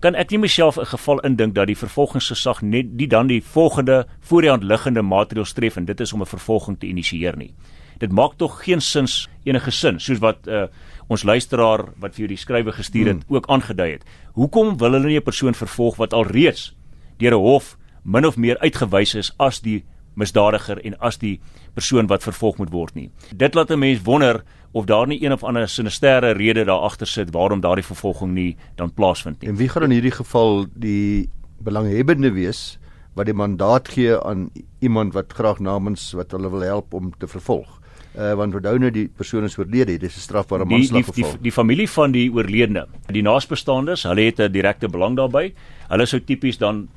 kan 0.00 0.14
ek 0.14 0.30
nie 0.30 0.38
myself 0.38 0.76
'n 0.78 0.86
geval 0.86 1.20
indink 1.20 1.54
dat 1.54 1.66
die 1.66 1.76
vervolgingsgesag 1.76 2.62
net 2.62 2.98
die 2.98 3.06
dan 3.06 3.26
die 3.26 3.42
volgende 3.42 4.06
voor 4.20 4.40
die 4.40 4.50
hand 4.50 4.62
liggende 4.62 5.02
maatreëls 5.02 5.52
tref 5.52 5.76
en 5.76 5.84
dit 5.84 6.00
is 6.00 6.12
om 6.12 6.20
'n 6.20 6.26
vervolging 6.26 6.78
te 6.78 6.86
initieer 6.86 7.36
nie. 7.36 7.54
Dit 7.98 8.12
maak 8.12 8.36
tog 8.36 8.64
geen 8.64 8.80
sins 8.80 9.28
enige 9.44 9.70
sin 9.70 10.00
soos 10.00 10.18
wat 10.18 10.46
uh, 10.46 10.66
ons 11.08 11.22
luisteraar 11.22 11.84
wat 11.96 12.14
vir 12.14 12.18
jou 12.18 12.28
die 12.28 12.36
skrywe 12.36 12.72
gestuur 12.72 13.06
het 13.06 13.24
hmm. 13.26 13.36
ook 13.36 13.46
aangedui 13.46 13.90
het. 13.90 14.04
Hoekom 14.32 14.76
wil 14.76 14.92
hulle 14.92 15.06
nie 15.06 15.18
'n 15.18 15.22
persoon 15.22 15.54
vervolg 15.54 15.96
wat 15.96 16.12
al 16.12 16.26
reeds 16.26 16.74
deur 17.18 17.32
'n 17.32 17.40
hof 17.40 17.76
min 18.04 18.26
of 18.26 18.36
meer 18.36 18.58
uitgewys 18.58 19.14
is 19.14 19.32
as 19.38 19.60
die 19.60 19.82
misdadiger 20.14 20.78
en 20.86 20.94
as 21.00 21.18
die 21.18 21.40
persoon 21.74 22.06
wat 22.10 22.22
vervolg 22.22 22.60
moet 22.60 22.72
word 22.72 22.94
nie. 22.94 23.10
Dit 23.34 23.54
laat 23.54 23.70
'n 23.70 23.78
mens 23.78 24.02
wonder 24.04 24.44
of 24.72 24.86
daar 24.86 25.06
nie 25.06 25.22
een 25.22 25.32
of 25.32 25.44
ander 25.44 25.68
sinisterre 25.68 26.32
rede 26.32 26.64
daar 26.64 26.82
agter 26.82 27.06
sit 27.06 27.30
waarom 27.30 27.60
daardie 27.60 27.84
vervolging 27.84 28.32
nie 28.34 28.56
dan 28.76 28.92
plaasvind 28.92 29.40
nie. 29.40 29.48
En 29.50 29.56
wie 29.56 29.68
gaan 29.68 29.82
in 29.82 29.90
hierdie 29.90 30.14
geval 30.14 30.66
die 30.74 31.28
belanghebbende 31.58 32.32
wees 32.32 32.78
wat 33.14 33.26
die 33.26 33.34
mandaat 33.34 33.88
gee 33.88 34.18
aan 34.20 34.50
iemand 34.80 35.14
wat 35.14 35.32
graag 35.32 35.58
namens 35.58 36.12
wat 36.12 36.30
hulle 36.30 36.50
wil 36.50 36.60
help 36.60 36.94
om 36.94 37.12
te 37.18 37.26
vervolg? 37.26 37.80
Uh, 38.14 38.34
want 38.34 38.54
onthou 38.54 38.78
nou 38.78 38.90
die 38.94 39.08
persoon 39.08 39.44
is 39.44 39.58
oorlede, 39.58 39.98
dis 39.98 40.16
'n 40.16 40.20
strafbare 40.20 40.64
manslag 40.64 41.04
geval. 41.04 41.14
Die, 41.14 41.32
die, 41.32 41.42
die 41.42 41.52
familie 41.52 41.88
van 41.90 42.12
die 42.12 42.30
oorledene, 42.30 42.86
die 43.10 43.22
naasbestaandes, 43.22 44.02
hulle 44.02 44.20
het 44.20 44.38
'n 44.38 44.52
direkte 44.52 44.88
belang 44.88 45.16
daarbey. 45.16 45.52
Hulle 45.88 46.06
sou 46.06 46.20
tipies 46.20 46.58
dan 46.58 46.88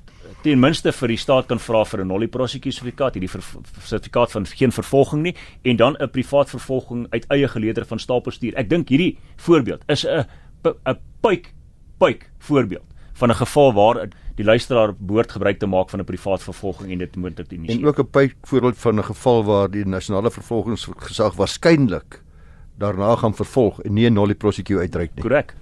ten 0.43 0.59
minste 0.59 0.91
vir 0.91 1.07
die 1.07 1.17
staat 1.17 1.47
kan 1.47 1.59
vra 1.59 1.83
vir 1.85 2.01
'n 2.01 2.07
nulli 2.07 2.27
prosecutie 2.27 2.71
sertifikaat, 2.71 3.13
hierdie 3.13 3.29
sertifikaat 3.83 4.31
van 4.31 4.45
geen 4.45 4.71
vervolging 4.71 5.23
nie 5.23 5.35
en 5.63 5.75
dan 5.75 5.95
'n 5.99 6.09
privaat 6.09 6.49
vervolging 6.49 7.07
uit 7.09 7.25
eie 7.29 7.47
geleeder 7.47 7.85
van 7.85 7.99
stapelstuur. 7.99 8.55
Ek 8.55 8.69
dink 8.69 8.89
hierdie 8.89 9.17
voorbeeld 9.35 9.83
is 9.87 10.05
'n 10.05 10.25
'n 10.63 10.97
puik 11.21 11.53
puik 11.97 12.29
voorbeeld 12.39 12.85
van 13.13 13.29
'n 13.29 13.35
geval 13.35 13.73
waar 13.73 14.07
die 14.35 14.45
luisteraar 14.45 14.93
behoort 14.97 15.31
gebruik 15.31 15.59
te 15.59 15.65
maak 15.65 15.89
van 15.89 15.99
'n 15.99 16.05
privaat 16.05 16.43
vervolging 16.43 16.91
en 16.91 16.97
dit 16.97 17.15
moet 17.15 17.37
dit 17.37 17.51
initieer. 17.51 17.79
En 17.79 17.87
ook 17.87 17.99
'n 17.99 18.09
puik 18.09 18.35
voorbeeld 18.41 18.77
van 18.77 18.99
'n 18.99 19.03
geval 19.03 19.43
waar 19.43 19.71
die 19.71 19.85
nasionale 19.85 20.31
vervolgingsgesag 20.31 21.35
waarskynlik 21.35 22.23
daarna 22.77 23.15
gaan 23.15 23.35
vervolg 23.35 23.81
en 23.81 23.93
nie 23.93 24.09
'n 24.09 24.13
nulli 24.13 24.35
prosecutie 24.35 24.81
uitreik 24.81 25.11
nie. 25.15 25.21
Korrek 25.21 25.55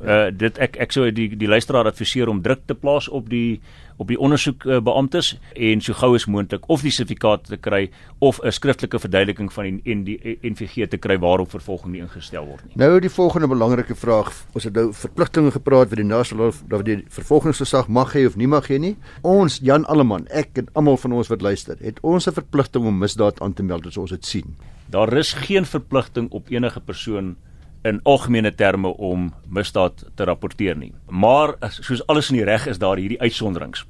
Uh 0.00 0.30
dit 0.32 0.58
ek 0.58 0.76
ek 0.80 0.92
sou 0.92 1.10
die 1.12 1.28
die 1.36 1.48
luisteraar 1.48 1.86
adviseer 1.90 2.28
om 2.32 2.42
druk 2.42 2.62
te 2.66 2.74
plaas 2.74 3.08
op 3.08 3.28
die 3.28 3.60
op 4.00 4.08
die 4.08 4.18
ondersoek 4.18 4.64
uh, 4.64 4.78
beamptes 4.80 5.34
en 5.54 5.82
so 5.84 5.94
gou 5.94 6.14
as 6.16 6.26
moontlik 6.26 6.64
of 6.72 6.82
die 6.82 6.92
sertifikaat 6.94 7.44
te 7.50 7.58
kry 7.60 7.90
of 8.18 8.40
'n 8.42 8.52
skriftelike 8.52 8.98
verduideliking 8.98 9.52
van 9.52 9.64
die 9.64 9.92
en 9.92 10.04
die 10.04 10.38
NVG 10.42 10.88
te 10.88 10.96
kry 10.96 11.18
waarop 11.18 11.50
vervolging 11.50 11.92
nie 11.92 12.00
ingestel 12.00 12.46
word 12.46 12.64
nie. 12.64 12.74
Nou 12.76 13.00
die 13.00 13.10
volgende 13.10 13.48
belangrike 13.48 13.94
vraag, 13.94 14.32
ons 14.54 14.64
het 14.64 14.74
nou 14.74 14.92
verpligtinge 14.92 15.50
gepraat 15.50 15.88
vir 15.88 15.96
die 15.96 16.08
nasionale 16.08 16.52
dat 16.68 16.84
die 16.84 17.04
vervolgingsgesag 17.08 17.88
mag 17.88 18.14
hê 18.14 18.26
of 18.26 18.36
nie 18.36 18.48
mag 18.48 18.68
hê 18.68 18.78
nie. 18.78 18.96
Ons 19.22 19.60
Jan 19.62 19.84
Alleman, 19.84 20.26
ek 20.30 20.58
en 20.58 20.68
almal 20.72 20.96
van 20.96 21.12
ons 21.12 21.28
wat 21.28 21.42
luister, 21.42 21.76
het 21.80 22.00
ons 22.00 22.26
'n 22.26 22.32
verpligting 22.32 22.86
om 22.86 22.98
misdaad 22.98 23.40
aan 23.40 23.52
te 23.52 23.62
meld 23.62 23.86
as 23.86 23.96
ons 23.96 24.10
dit 24.10 24.24
sien. 24.24 24.56
Daar 24.90 25.12
is 25.12 25.32
geen 25.32 25.64
verpligting 25.64 26.30
op 26.30 26.50
enige 26.50 26.80
persoon 26.80 27.36
in 27.84 28.00
algemene 28.02 28.54
terme 28.54 28.88
om 28.96 29.32
misdaad 29.48 30.04
te 30.14 30.24
rapporteer 30.24 30.76
nie. 30.76 30.92
Maar 31.08 31.56
soos 31.68 32.06
alles 32.06 32.30
in 32.30 32.36
die 32.36 32.44
reg 32.46 32.66
is 32.66 32.78
daar 32.78 32.96
hierdie 32.96 33.20
uitsonderings. 33.20 33.84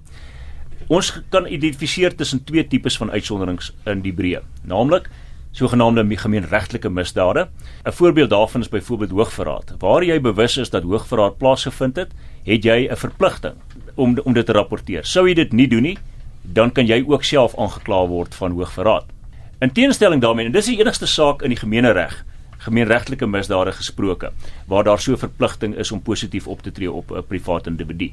Ons 0.89 1.13
kan 1.31 1.47
identifiseer 1.47 2.17
tussen 2.17 2.45
twee 2.45 2.67
tipes 2.67 2.97
van 2.97 3.11
uitsonderings 3.11 3.73
in 3.87 4.03
die 4.03 4.13
breë, 4.13 4.43
naamlik 4.65 5.11
sogenaamde 5.53 6.17
gemeenregtelike 6.17 6.89
misdade. 6.89 7.49
'n 7.85 7.93
Voorbeeld 7.93 8.31
daarvan 8.31 8.61
is 8.61 8.69
byvoorbeeld 8.69 9.11
hoogverraad. 9.11 9.75
Waar 9.79 10.05
jy 10.05 10.21
bewus 10.21 10.57
is 10.57 10.71
dat 10.71 10.83
hoogverraad 10.83 11.39
plaasgevind 11.39 11.97
het, 11.97 12.11
het 12.45 12.65
jy 12.65 12.89
'n 12.91 12.97
verpligting 12.97 13.55
om 13.95 14.19
om 14.25 14.33
dit 14.33 14.47
te 14.47 14.53
rapporteer. 14.53 15.05
Sou 15.05 15.29
jy 15.29 15.35
dit 15.35 15.53
nie 15.53 15.69
doen 15.69 15.83
nie, 15.83 15.99
dan 16.43 16.73
kan 16.73 16.87
jy 16.87 17.05
ook 17.07 17.25
self 17.25 17.57
aangekla 17.57 18.07
word 18.07 18.35
van 18.35 18.53
hoogverraad. 18.53 19.05
In 19.61 19.73
teenstelling 19.73 20.21
daarmee, 20.21 20.47
en 20.47 20.53
dis 20.53 20.67
die 20.67 20.81
enigste 20.81 21.07
saak 21.07 21.43
in 21.43 21.49
die 21.49 21.59
gemeenereg 21.59 22.25
gemeenregtelike 22.65 23.27
misdade 23.27 23.73
gesproke 23.73 24.31
waar 24.67 24.85
daar 24.85 25.01
so 25.01 25.13
'n 25.13 25.19
verpligting 25.19 25.77
is 25.77 25.93
om 25.93 26.03
positief 26.03 26.47
op 26.47 26.63
te 26.63 26.73
tree 26.73 26.91
op 26.91 27.11
'n 27.11 27.27
privaat 27.29 27.67
individu. 27.67 28.13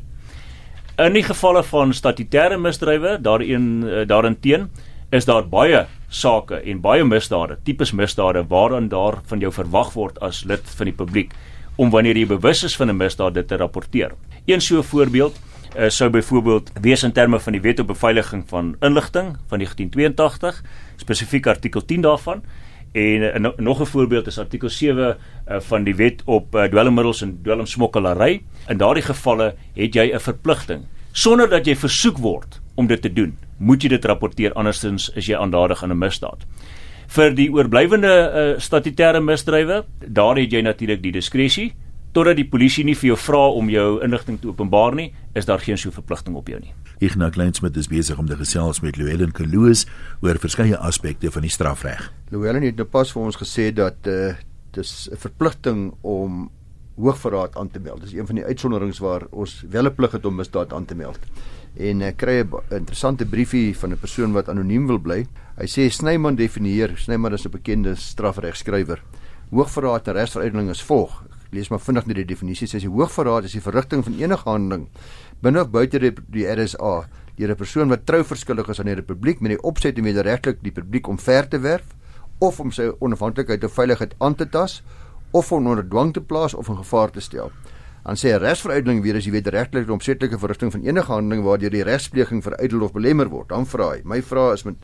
In 0.97 1.13
die 1.13 1.23
gevalle 1.23 1.63
van 1.63 1.93
statutêre 1.93 2.57
misdrywe, 2.57 3.21
daarin 3.21 3.87
eh, 3.87 4.07
daarin 4.07 4.39
teen 4.39 4.69
is 5.09 5.25
daar 5.25 5.47
baie 5.47 5.85
sake 6.09 6.55
en 6.55 6.81
baie 6.81 7.03
misdade, 7.03 7.57
tipes 7.63 7.91
misdade 7.91 8.43
waaraan 8.47 8.89
daar 8.89 9.21
van 9.25 9.39
jou 9.39 9.51
verwag 9.53 9.93
word 9.93 10.19
as 10.19 10.43
lid 10.43 10.69
van 10.77 10.85
die 10.85 10.95
publiek 10.95 11.31
om 11.75 11.89
wanneer 11.89 12.17
jy 12.17 12.25
bewus 12.27 12.63
is 12.63 12.75
van 12.75 12.89
'n 12.89 12.97
misdaad 12.97 13.33
dit 13.33 13.47
te 13.47 13.57
rapporteer. 13.57 14.11
Een 14.45 14.61
so 14.61 14.77
'n 14.77 14.83
voorbeeld 14.83 15.39
uh, 15.77 15.89
sou 15.89 16.09
byvoorbeeld 16.09 16.71
wees 16.81 17.03
in 17.03 17.11
terme 17.11 17.39
van 17.39 17.53
die 17.53 17.61
Wet 17.61 17.79
op 17.79 17.87
Beveiliging 17.87 18.43
van 18.47 18.75
Inligting 18.79 19.37
van 19.47 19.57
1982, 19.57 20.63
spesifiek 20.95 21.47
artikel 21.47 21.85
10 21.85 22.01
daarvan 22.01 22.43
En 22.91 23.21
uh, 23.21 23.49
nog 23.57 23.81
'n 23.81 23.85
voorbeeld 23.85 24.27
is 24.27 24.39
artikel 24.39 24.69
7 24.69 25.17
uh, 25.47 25.59
van 25.59 25.83
die 25.83 25.95
wet 25.95 26.21
op 26.25 26.55
uh, 26.55 26.63
dwelmmiddels 26.63 27.21
en 27.21 27.39
dwelmsmokkelary. 27.43 28.41
In 28.67 28.77
daardie 28.77 29.03
gevalle 29.03 29.55
het 29.73 29.93
jy 29.93 30.11
'n 30.13 30.19
verpligting 30.19 30.85
sonder 31.11 31.49
dat 31.49 31.65
jy 31.65 31.75
versoek 31.75 32.17
word 32.17 32.61
om 32.75 32.87
dit 32.87 33.01
te 33.01 33.13
doen. 33.13 33.37
Moet 33.57 33.83
jy 33.83 33.89
dit 33.89 34.05
rapporteer 34.05 34.53
andersins 34.53 35.09
is 35.15 35.25
jy 35.25 35.37
aandadig 35.37 35.83
aan 35.83 35.91
'n 35.91 35.97
misdaad. 35.97 36.45
Vir 37.07 37.35
die 37.35 37.49
oorblywende 37.51 38.07
uh, 38.07 38.59
statutêre 38.59 39.19
misdrywe, 39.21 39.85
daar 40.07 40.37
het 40.37 40.51
jy 40.51 40.61
natuurlik 40.61 41.01
die 41.01 41.11
diskresie 41.11 41.73
totdat 42.11 42.35
die 42.35 42.47
polisie 42.49 42.83
nie 42.85 42.95
vir 42.95 43.11
jou 43.11 43.17
vra 43.17 43.49
om 43.53 43.69
jou 43.69 44.03
inligting 44.03 44.39
te 44.41 44.47
openbaar 44.47 44.95
nie, 44.95 45.11
is 45.37 45.45
daar 45.45 45.59
geen 45.59 45.77
so 45.77 45.91
verpligting 45.91 46.35
op 46.35 46.47
jou 46.47 46.59
nie. 46.59 46.73
Ignas 46.99 47.31
Kleinsmid 47.31 47.77
is 47.79 47.87
besig 47.87 48.17
om 48.19 48.27
te 48.27 48.35
gesels 48.35 48.81
met 48.83 48.97
Louwelen 48.99 49.31
Kloos 49.31 49.85
oor 50.19 50.35
verskeie 50.43 50.75
aspekte 50.75 51.29
van 51.31 51.45
die 51.47 51.51
strafreg. 51.53 52.09
Louwelen 52.27 52.65
het 52.67 52.75
nou 52.75 52.85
pas 52.91 53.13
vir 53.15 53.21
ons 53.23 53.39
gesê 53.39 53.69
dat 53.71 54.09
uh 54.11 54.33
dis 54.75 55.09
'n 55.09 55.17
verpligting 55.17 55.93
om 56.03 56.51
hoogverraad 56.99 57.55
aan 57.55 57.71
te 57.71 57.79
meld. 57.79 58.01
Dis 58.01 58.13
een 58.13 58.27
van 58.27 58.35
die 58.35 58.45
uitsonderings 58.45 58.99
waar 58.99 59.23
ons 59.31 59.63
wel 59.69 59.87
'n 59.87 59.95
plig 59.95 60.11
het 60.11 60.25
om 60.25 60.35
misdaad 60.35 60.73
aan 60.73 60.85
te 60.85 60.95
meld. 60.95 61.19
En 61.77 62.01
ek 62.01 62.17
kry 62.17 62.43
'n 62.43 62.51
interessante 62.69 63.25
briefie 63.25 63.77
van 63.77 63.91
'n 63.91 63.99
persoon 63.99 64.33
wat 64.33 64.49
anoniem 64.49 64.87
wil 64.87 64.99
bly. 64.99 65.25
Hy 65.55 65.65
sê 65.65 65.89
Snyman 65.89 66.35
definieer, 66.35 66.97
Snyman 66.97 67.33
is 67.33 67.45
'n 67.45 67.51
bekende 67.51 67.95
strafregskrywer. 67.95 69.01
Hoogverraad 69.51 70.07
en 70.07 70.13
regsveruiteling 70.13 70.69
is 70.69 70.83
volg 70.83 71.23
lees 71.49 71.69
maar 71.69 71.81
vinnig 71.81 72.05
net 72.09 72.19
die 72.21 72.27
definisie 72.29 72.67
sê 72.69 72.81
die 72.81 72.91
hoogverraad 72.91 73.47
is 73.47 73.55
die 73.57 73.63
verrigting 73.63 74.03
van 74.05 74.17
enige 74.19 74.45
handeling 74.45 74.85
binne 75.41 75.61
of 75.61 75.71
buite 75.71 75.99
die, 75.99 76.11
die 76.31 76.45
RSA 76.45 77.07
deur 77.39 77.51
'n 77.51 77.55
persoon 77.55 77.89
wat 77.89 78.05
trou 78.05 78.23
verskillig 78.23 78.69
is 78.69 78.79
aan 78.79 78.91
die 78.91 78.99
republiek 78.99 79.39
met 79.39 79.51
die 79.51 79.63
opset 79.63 79.97
om 79.97 80.03
wederregtelik 80.03 80.61
die 80.61 80.71
publiek 80.71 81.07
omver 81.07 81.47
te 81.47 81.59
werf 81.59 81.95
of 82.39 82.59
om 82.59 82.71
sy 82.71 82.91
onafhanklikheid 82.99 83.63
of 83.63 83.73
veiligheid 83.73 84.15
aan 84.19 84.35
te 84.35 84.45
tas 84.45 84.81
of 85.31 85.51
om 85.51 85.67
onder 85.67 85.87
dwang 85.87 86.13
te 86.13 86.21
plaas 86.21 86.53
of 86.53 86.67
in 86.67 86.77
gevaar 86.77 87.11
te 87.11 87.19
stel. 87.21 87.51
Dan 88.03 88.15
sê 88.15 88.33
'n 88.33 88.39
regsveruiteling 88.39 89.03
weer 89.03 89.15
as 89.15 89.25
jy 89.25 89.31
wederregtelik 89.31 89.85
die 89.85 89.93
omsetlike 89.93 90.39
verrigting 90.39 90.71
van 90.71 90.83
enige 90.83 91.11
handeling 91.11 91.43
waardeur 91.43 91.69
die 91.69 91.83
regspleging 91.83 92.41
veruidel 92.43 92.81
of 92.81 92.93
belemmer 92.93 93.29
word. 93.29 93.49
Dan 93.49 93.65
vra 93.65 93.91
hy, 93.91 94.01
my 94.03 94.21
vraag 94.21 94.53
is 94.53 94.63
met 94.65 94.75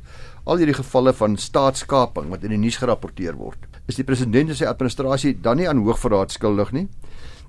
al 0.45 0.57
hierdie 0.57 0.75
gevalle 0.75 1.13
van 1.13 1.37
staatskaping 1.37 2.29
wat 2.29 2.43
in 2.43 2.49
die 2.49 2.57
nuus 2.57 2.77
gerapporteer 2.77 3.35
word 3.35 3.57
is 3.87 3.99
die 3.99 4.05
president 4.05 4.49
en 4.49 4.57
sy 4.57 4.65
administrasie 4.69 5.35
dan 5.41 5.59
nie 5.59 5.67
aan 5.69 5.83
hoogverraad 5.85 6.33
skuldig 6.33 6.71
nie. 6.73 6.87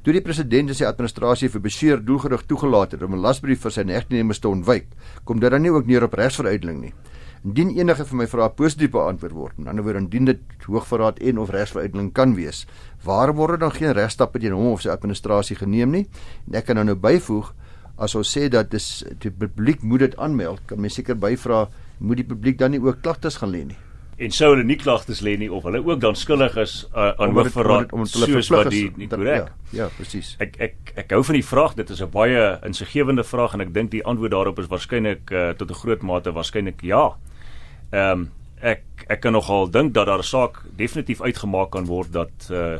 Toe 0.06 0.12
die 0.14 0.22
president 0.22 0.70
en 0.70 0.76
sy 0.78 0.84
administrasie 0.86 1.48
vir 1.50 1.62
beseer 1.64 2.02
doelgerig 2.06 2.44
toegelaat 2.46 2.92
het 2.94 3.00
om 3.02 3.14
'n 3.16 3.24
lasbrief 3.24 3.64
vir 3.64 3.72
sy 3.74 3.82
negtenemers 3.82 4.38
te 4.38 4.48
ontwyk, 4.48 4.86
kom 5.24 5.40
dit 5.40 5.50
dan 5.50 5.62
nie 5.62 5.70
ook 5.70 5.86
neer 5.86 6.04
op 6.04 6.14
regsveruiteling 6.14 6.80
nie. 6.80 6.92
Indien 7.44 7.70
enige 7.70 8.04
van 8.04 8.18
my 8.18 8.26
vrae 8.26 8.48
positief 8.48 8.90
beantwoord 8.90 9.32
word, 9.32 9.58
en 9.58 9.66
anderswoorde 9.66 9.98
indien 9.98 10.24
dit 10.24 10.38
hoogverraad 10.66 11.18
en 11.18 11.38
of 11.38 11.50
regsveruiteling 11.50 12.12
kan 12.12 12.34
wees, 12.34 12.66
waarom 13.04 13.36
word 13.36 13.60
dan 13.60 13.72
geen 13.72 13.92
regstappe 13.92 14.38
teen 14.38 14.52
hom 14.52 14.72
of 14.72 14.80
sy 14.80 14.90
administrasie 14.90 15.56
geneem 15.56 15.90
nie? 15.90 16.06
En 16.46 16.54
ek 16.54 16.66
kan 16.66 16.76
nou 16.76 16.84
nou 16.84 16.96
byvoeg 16.96 17.52
as 17.98 18.14
ons 18.14 18.38
sê 18.38 18.48
dat 18.48 18.70
dis 18.70 19.04
die 19.18 19.30
publiek 19.30 19.82
moet 19.82 20.00
dit 20.00 20.16
aanmeld, 20.16 20.60
kan 20.66 20.80
mens 20.80 20.94
seker 20.94 21.16
byvra 21.16 21.68
moet 21.98 22.16
die 22.16 22.28
publiek 22.28 22.58
dan 22.58 22.70
nie 22.70 22.80
ook 22.80 23.02
klagtes 23.02 23.36
gaan 23.36 23.50
lê 23.50 23.64
nie? 23.64 23.85
En 24.16 24.32
sou 24.32 24.48
hulle 24.54 24.64
nie 24.64 24.78
klagtes 24.80 25.20
lê 25.20 25.34
nie 25.36 25.48
of 25.52 25.66
hulle 25.68 25.82
ook 25.84 26.00
dan 26.00 26.16
skuldig 26.16 26.56
is 26.62 26.76
uh, 26.94 27.12
aan 27.20 27.34
hoogverraad 27.36 27.92
soos 28.08 28.48
wat 28.54 28.70
die 28.72 28.86
nie 28.96 29.08
korrek. 29.12 29.50
Ja, 29.72 29.84
ja, 29.84 29.88
presies. 29.96 30.34
Ek 30.40 30.56
ek 30.62 30.94
ek 31.04 31.12
hou 31.12 31.20
van 31.28 31.36
die 31.36 31.44
vraag, 31.44 31.76
dit 31.76 31.90
is 31.90 32.00
'n 32.00 32.10
baie 32.10 32.58
insiggewende 32.64 33.24
vraag 33.24 33.54
en 33.54 33.60
ek 33.60 33.74
dink 33.74 33.90
die 33.90 34.04
antwoord 34.04 34.32
daarop 34.32 34.58
is 34.58 34.72
waarskynlik 34.72 35.30
uh, 35.30 35.50
tot 35.52 35.70
'n 35.70 35.80
groot 35.82 36.02
mate 36.02 36.32
waarskynlik 36.32 36.82
ja. 36.82 37.16
Ehm 37.92 38.12
um, 38.12 38.30
ek 38.60 38.82
ek 39.08 39.20
kan 39.20 39.32
nogal 39.32 39.68
dink 39.70 39.92
dat 39.94 40.06
daar 40.06 40.18
'n 40.18 40.32
saak 40.32 40.64
definitief 40.76 41.20
uitgemaak 41.20 41.70
kan 41.70 41.84
word 41.84 42.12
dat 42.12 42.48
uh, 42.50 42.78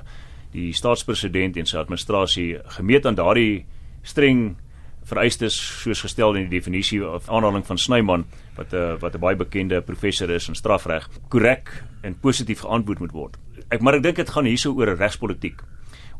die 0.53 0.73
staatspresident 0.73 1.57
en 1.57 1.67
sy 1.67 1.77
administrasie 1.77 2.59
gemeet 2.79 3.07
aan 3.07 3.15
daardie 3.15 3.67
streng 4.03 4.57
vereistes 5.07 5.57
soos 5.83 6.03
gestel 6.03 6.35
in 6.35 6.49
die 6.49 6.59
definisie 6.59 7.01
of 7.07 7.29
aanhaling 7.31 7.65
van 7.67 7.79
Snyman 7.79 8.27
wat 8.57 8.73
'n 8.73 8.77
uh, 8.77 8.99
wat 9.01 9.15
'n 9.15 9.21
baie 9.21 9.37
bekende 9.37 9.81
professor 9.81 10.31
is 10.31 10.49
in 10.49 10.55
strafreg 10.55 11.09
korrek 11.29 11.85
en 12.03 12.19
positief 12.21 12.61
geantwoord 12.61 12.99
moet 12.99 13.13
word. 13.13 13.37
Ek 13.71 13.81
maar 13.81 13.95
ek 13.95 14.03
dink 14.03 14.17
dit 14.17 14.31
gaan 14.31 14.45
hierso 14.45 14.75
oor 14.75 14.91
'n 14.91 14.99
regspolitiek. 14.99 15.63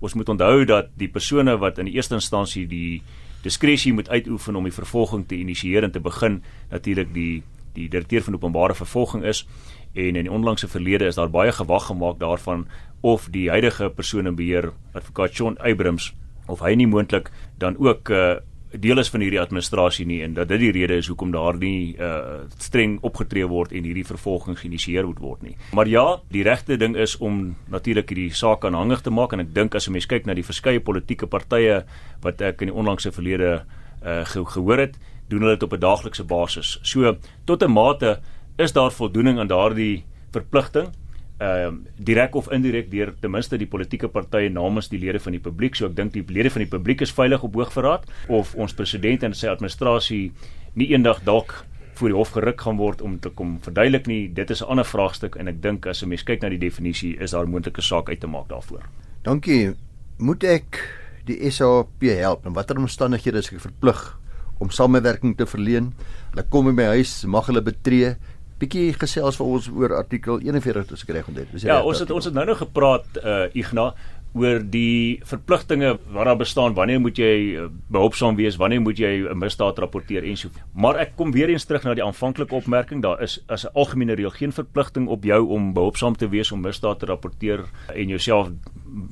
Ons 0.01 0.15
moet 0.15 0.29
onthou 0.29 0.65
dat 0.65 0.89
die 0.97 1.09
persone 1.09 1.59
wat 1.59 1.79
in 1.79 1.87
die 1.87 1.95
eerste 1.95 2.15
instansie 2.15 2.67
die 2.67 3.03
diskresie 3.43 3.93
moet 3.93 4.09
uitoefen 4.09 4.57
om 4.57 4.65
die 4.65 4.73
vervolging 4.73 5.27
te 5.27 5.37
initieer 5.37 5.85
en 5.85 5.91
te 5.91 6.01
begin 6.01 6.43
natuurlik 6.71 7.13
die 7.15 7.43
die 7.77 7.89
direkteur 7.89 8.23
van 8.23 8.35
openbare 8.35 8.75
vervolging 8.75 9.25
is 9.25 9.47
en 9.95 10.17
in 10.17 10.25
die 10.25 10.33
onlangse 10.33 10.69
verlede 10.69 11.07
is 11.07 11.19
daar 11.19 11.31
baie 11.31 11.53
gewag 11.53 11.87
gemaak 11.87 12.19
daarvan 12.19 12.67
of 13.01 13.29
die 13.31 13.51
huidige 13.51 13.91
persoon 13.91 14.27
in 14.27 14.37
beheer 14.37 14.73
advokaat 14.93 15.37
John 15.37 15.59
Abrams 15.61 16.15
of 16.47 16.63
hy 16.65 16.75
nie 16.75 16.87
moontlik 16.87 17.31
dan 17.59 17.77
ook 17.79 18.11
uh, 18.11 18.37
deel 18.81 18.99
is 18.99 19.11
van 19.13 19.21
hierdie 19.21 19.41
administrasie 19.41 20.07
nie 20.07 20.23
en 20.23 20.35
dat 20.35 20.49
dit 20.49 20.61
die 20.61 20.73
rede 20.73 20.99
is 21.01 21.09
hoekom 21.11 21.31
daar 21.35 21.57
nie 21.57 21.97
uh, 21.99 22.45
streng 22.59 22.99
opgetree 23.07 23.47
word 23.47 23.73
en 23.73 23.85
hierdie 23.85 24.07
vervolging 24.07 24.59
geïnisieer 24.59 25.07
moet 25.07 25.21
word 25.21 25.43
nie. 25.43 25.57
Maar 25.73 25.89
ja, 25.89 26.05
die 26.35 26.43
regte 26.47 26.77
ding 26.77 26.97
is 26.97 27.17
om 27.17 27.57
natuurlik 27.73 28.09
hierdie 28.13 28.35
saak 28.35 28.65
aanhangig 28.65 29.03
te 29.03 29.11
maak 29.11 29.33
en 29.33 29.45
ek 29.47 29.55
dink 29.55 29.75
as 29.75 29.89
'n 29.89 29.93
mens 29.93 30.07
kyk 30.07 30.27
na 30.27 30.35
die 30.35 30.47
verskeie 30.47 30.81
politieke 30.81 31.27
partye 31.27 31.85
wat 32.23 32.41
ek 32.41 32.63
in 32.63 32.73
die 32.73 32.77
onlangse 32.77 33.13
verlede 33.13 33.65
uh, 34.05 34.25
ge 34.25 34.45
gehoor 34.45 34.79
het, 34.79 34.99
doen 35.29 35.41
hulle 35.41 35.57
dit 35.57 35.63
op 35.63 35.73
'n 35.73 35.81
daaglikse 35.81 36.25
basis. 36.25 36.79
So 36.83 37.17
tot 37.45 37.63
'n 37.63 37.73
mate 37.73 38.21
is 38.59 38.73
daar 38.73 38.91
voldoening 38.91 39.39
aan 39.39 39.49
daardie 39.49 40.05
verpligting 40.33 40.93
ehm 41.37 41.75
uh, 41.75 41.91
direk 41.99 42.35
of 42.35 42.47
indirek 42.53 42.91
deur 42.91 43.13
ten 43.21 43.31
minste 43.31 43.59
die 43.61 43.69
politieke 43.69 44.09
partye 44.09 44.49
namens 44.49 44.89
die 44.89 44.99
lede 44.99 45.21
van 45.21 45.33
die 45.33 45.41
publiek. 45.41 45.77
So 45.77 45.87
ek 45.87 45.97
dink 45.97 46.13
die 46.13 46.25
lede 46.29 46.51
van 46.51 46.65
die 46.65 46.71
publiek 46.71 47.03
is 47.05 47.13
veilig 47.13 47.43
op 47.43 47.55
hoogverraad 47.55 48.07
of 48.29 48.55
ons 48.55 48.75
president 48.75 49.23
en 49.23 49.35
sy 49.35 49.51
administrasie 49.53 50.33
nie 50.75 50.89
eendag 50.95 51.21
dalk 51.25 51.53
voor 51.97 52.13
die 52.13 52.17
hof 52.17 52.33
geruk 52.37 52.61
gaan 52.61 52.77
word 52.77 53.03
om 53.03 53.19
te 53.21 53.31
kom 53.33 53.57
verduidelik 53.65 54.07
nie. 54.07 54.29
Dit 54.33 54.51
is 54.51 54.63
'n 54.63 54.69
ander 54.69 54.85
vraagstuk 54.85 55.37
en 55.37 55.49
ek 55.49 55.63
dink 55.63 55.87
as 55.87 56.03
'n 56.03 56.09
mens 56.09 56.23
kyk 56.23 56.43
na 56.43 56.49
die 56.49 56.59
definisie 56.59 57.17
is 57.21 57.31
daar 57.31 57.49
moontlike 57.49 57.83
saak 57.83 58.09
uit 58.09 58.21
te 58.21 58.27
maak 58.27 58.49
daarvoor. 58.49 58.83
Dankie. 59.23 59.75
Moet 60.19 60.45
ek 60.45 60.97
die 61.27 61.51
SAP 61.51 62.01
help 62.01 62.47
en 62.47 62.53
watter 62.53 62.77
omstandighede 62.77 63.39
is 63.39 63.53
ek 63.53 63.61
verplig 63.61 64.19
om 64.59 64.71
samewerking 64.71 65.37
te 65.37 65.47
verleen? 65.47 65.93
Hulle 66.31 66.45
kom 66.49 66.69
in 66.69 66.75
my 66.75 66.85
huis, 66.85 67.25
mag 67.25 67.47
hulle 67.47 67.63
betree? 67.63 68.17
Bietjie 68.61 68.93
gesels 68.97 69.37
vir 69.37 69.47
ons 69.47 69.69
oor 69.69 69.95
artikel 69.99 70.41
41 70.41 70.93
as 70.97 71.05
ek 71.05 71.15
reg 71.17 71.29
onthou. 71.29 71.47
Ja, 71.61 71.83
ons 71.85 72.01
het 72.01 72.13
ons 72.15 72.29
het 72.29 72.37
nou 72.37 72.47
nou 72.49 72.57
gepraat 72.57 73.21
uh 73.23 73.45
Igna 73.53 73.91
oor 74.37 74.61
die 74.61 75.21
verpligtinge 75.25 75.97
wat 76.13 76.29
daar 76.29 76.39
bestaan 76.41 76.75
wanneer 76.77 77.01
moet 77.01 77.19
jy 77.19 77.33
eh, 77.57 77.67
behulpsaam 77.93 78.37
wees 78.37 78.59
wanneer 78.61 78.83
moet 78.85 78.99
jy 79.01 79.13
'n 79.25 79.39
misdaad 79.39 79.79
rapporteer 79.79 80.25
en 80.25 80.37
so. 80.37 80.49
Maar 80.75 80.97
ek 80.97 81.17
kom 81.17 81.33
weer 81.33 81.49
eens 81.49 81.65
terug 81.65 81.85
na 81.85 81.95
die 81.95 82.05
aanvanklike 82.05 82.55
opmerking 82.55 83.03
daar 83.03 83.23
is 83.23 83.41
as 83.49 83.65
'n 83.65 83.75
algemene 83.75 84.15
reël 84.15 84.31
geen 84.31 84.53
verpligting 84.53 85.09
op 85.09 85.25
jou 85.25 85.49
om 85.49 85.73
behulpsaam 85.73 86.17
te 86.17 86.29
wees 86.29 86.53
om 86.53 86.61
misdaad 86.61 86.99
te 86.99 87.07
rapporteer 87.07 87.65
en 87.95 88.09
jouself 88.09 88.51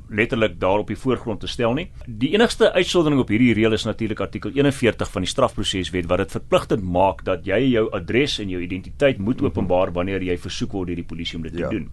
letterlik 0.09 0.61
daar 0.61 0.79
op 0.79 0.87
die 0.87 0.97
voorgrond 0.97 1.41
te 1.41 1.47
stel 1.47 1.75
nie. 1.75 1.91
Die 2.07 2.33
enigste 2.33 2.73
uitsondering 2.73 3.21
op 3.21 3.29
hierdie 3.29 3.55
reël 3.55 3.73
is 3.73 3.85
natuurlik 3.85 4.21
artikel 4.21 4.51
41 4.55 5.11
van 5.11 5.23
die 5.23 5.31
strafproseswet 5.31 6.07
wat 6.07 6.19
dit 6.19 6.31
verpligtend 6.31 6.83
maak 6.83 7.25
dat 7.25 7.47
jy 7.47 7.61
jou 7.71 7.91
adres 7.93 8.39
en 8.39 8.49
jou 8.49 8.63
identiteit 8.63 9.19
moet 9.19 9.43
openbaar 9.43 9.93
wanneer 9.93 10.23
jy 10.23 10.39
versoek 10.39 10.73
word 10.73 10.87
deur 10.87 10.97
die 10.97 11.11
polisie 11.13 11.37
om 11.37 11.43
dit 11.43 11.53
te 11.53 11.67
ja. 11.67 11.69
doen. 11.69 11.91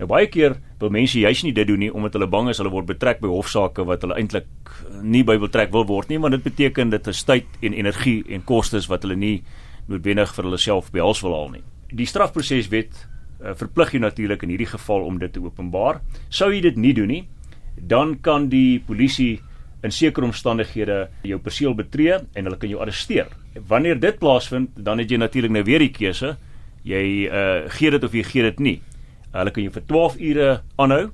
Nou 0.00 0.08
baie 0.08 0.30
keer 0.32 0.56
wil 0.80 0.92
mense 0.94 1.20
juis 1.20 1.42
nie 1.44 1.52
dit 1.52 1.68
doen 1.68 1.82
nie 1.82 1.90
omdat 1.92 2.14
hulle 2.16 2.28
bang 2.30 2.48
is 2.48 2.60
hulle 2.62 2.72
word 2.72 2.88
betrek 2.88 3.18
by 3.20 3.28
hofsaake 3.28 3.84
wat 3.84 4.06
hulle 4.06 4.16
eintlik 4.16 4.48
nie 5.04 5.20
by 5.28 5.36
betrek 5.42 5.74
wil 5.74 5.84
word 5.84 6.08
nie 6.08 6.18
want 6.18 6.32
dit 6.38 6.46
beteken 6.46 6.92
dit 6.94 7.10
is 7.12 7.20
tyd 7.28 7.60
en 7.60 7.76
energie 7.76 8.22
en 8.32 8.44
kostes 8.48 8.88
wat 8.88 9.04
hulle 9.04 9.18
nie 9.20 9.34
noodwendig 9.90 10.32
vir 10.36 10.48
hulle 10.48 10.60
self 10.60 10.88
behels 10.94 11.20
wil 11.24 11.34
haal 11.36 11.52
nie. 11.52 11.62
Die 11.92 12.06
strafproseswet 12.08 12.96
uh, 12.96 13.54
verplig 13.58 13.94
jou 13.96 14.02
natuurlik 14.04 14.44
in 14.46 14.54
hierdie 14.54 14.70
geval 14.70 15.06
om 15.08 15.18
dit 15.20 15.32
te 15.34 15.42
openbaar. 15.42 16.00
Sou 16.30 16.50
jy 16.52 16.62
dit 16.64 16.78
nie 16.78 16.92
doen 16.96 17.10
nie, 17.10 17.22
dan 17.76 18.16
kan 18.22 18.48
die 18.52 18.80
polisie 18.86 19.40
in 19.84 19.92
sekere 19.94 20.28
omstandighede 20.28 21.00
jou 21.26 21.40
perseel 21.42 21.74
betree 21.74 22.20
en 22.20 22.46
hulle 22.46 22.60
kan 22.60 22.70
jou 22.70 22.80
arresteer. 22.84 23.30
Wanneer 23.68 23.98
dit 24.00 24.18
plaasvind, 24.20 24.76
dan 24.76 25.00
het 25.00 25.10
jy 25.10 25.18
natuurlik 25.18 25.54
nou 25.56 25.64
weer 25.66 25.82
die 25.82 25.92
keuse. 25.94 26.36
Jy 26.86 27.04
uh, 27.26 27.66
gee 27.76 27.90
dit 27.92 28.04
of 28.04 28.14
jy 28.14 28.24
gee 28.28 28.46
dit 28.46 28.60
nie. 28.62 28.78
Hulle 29.32 29.50
kan 29.54 29.62
jou 29.62 29.72
vir 29.72 29.84
12 29.86 30.16
ure 30.18 30.62
aanhou. 30.76 31.10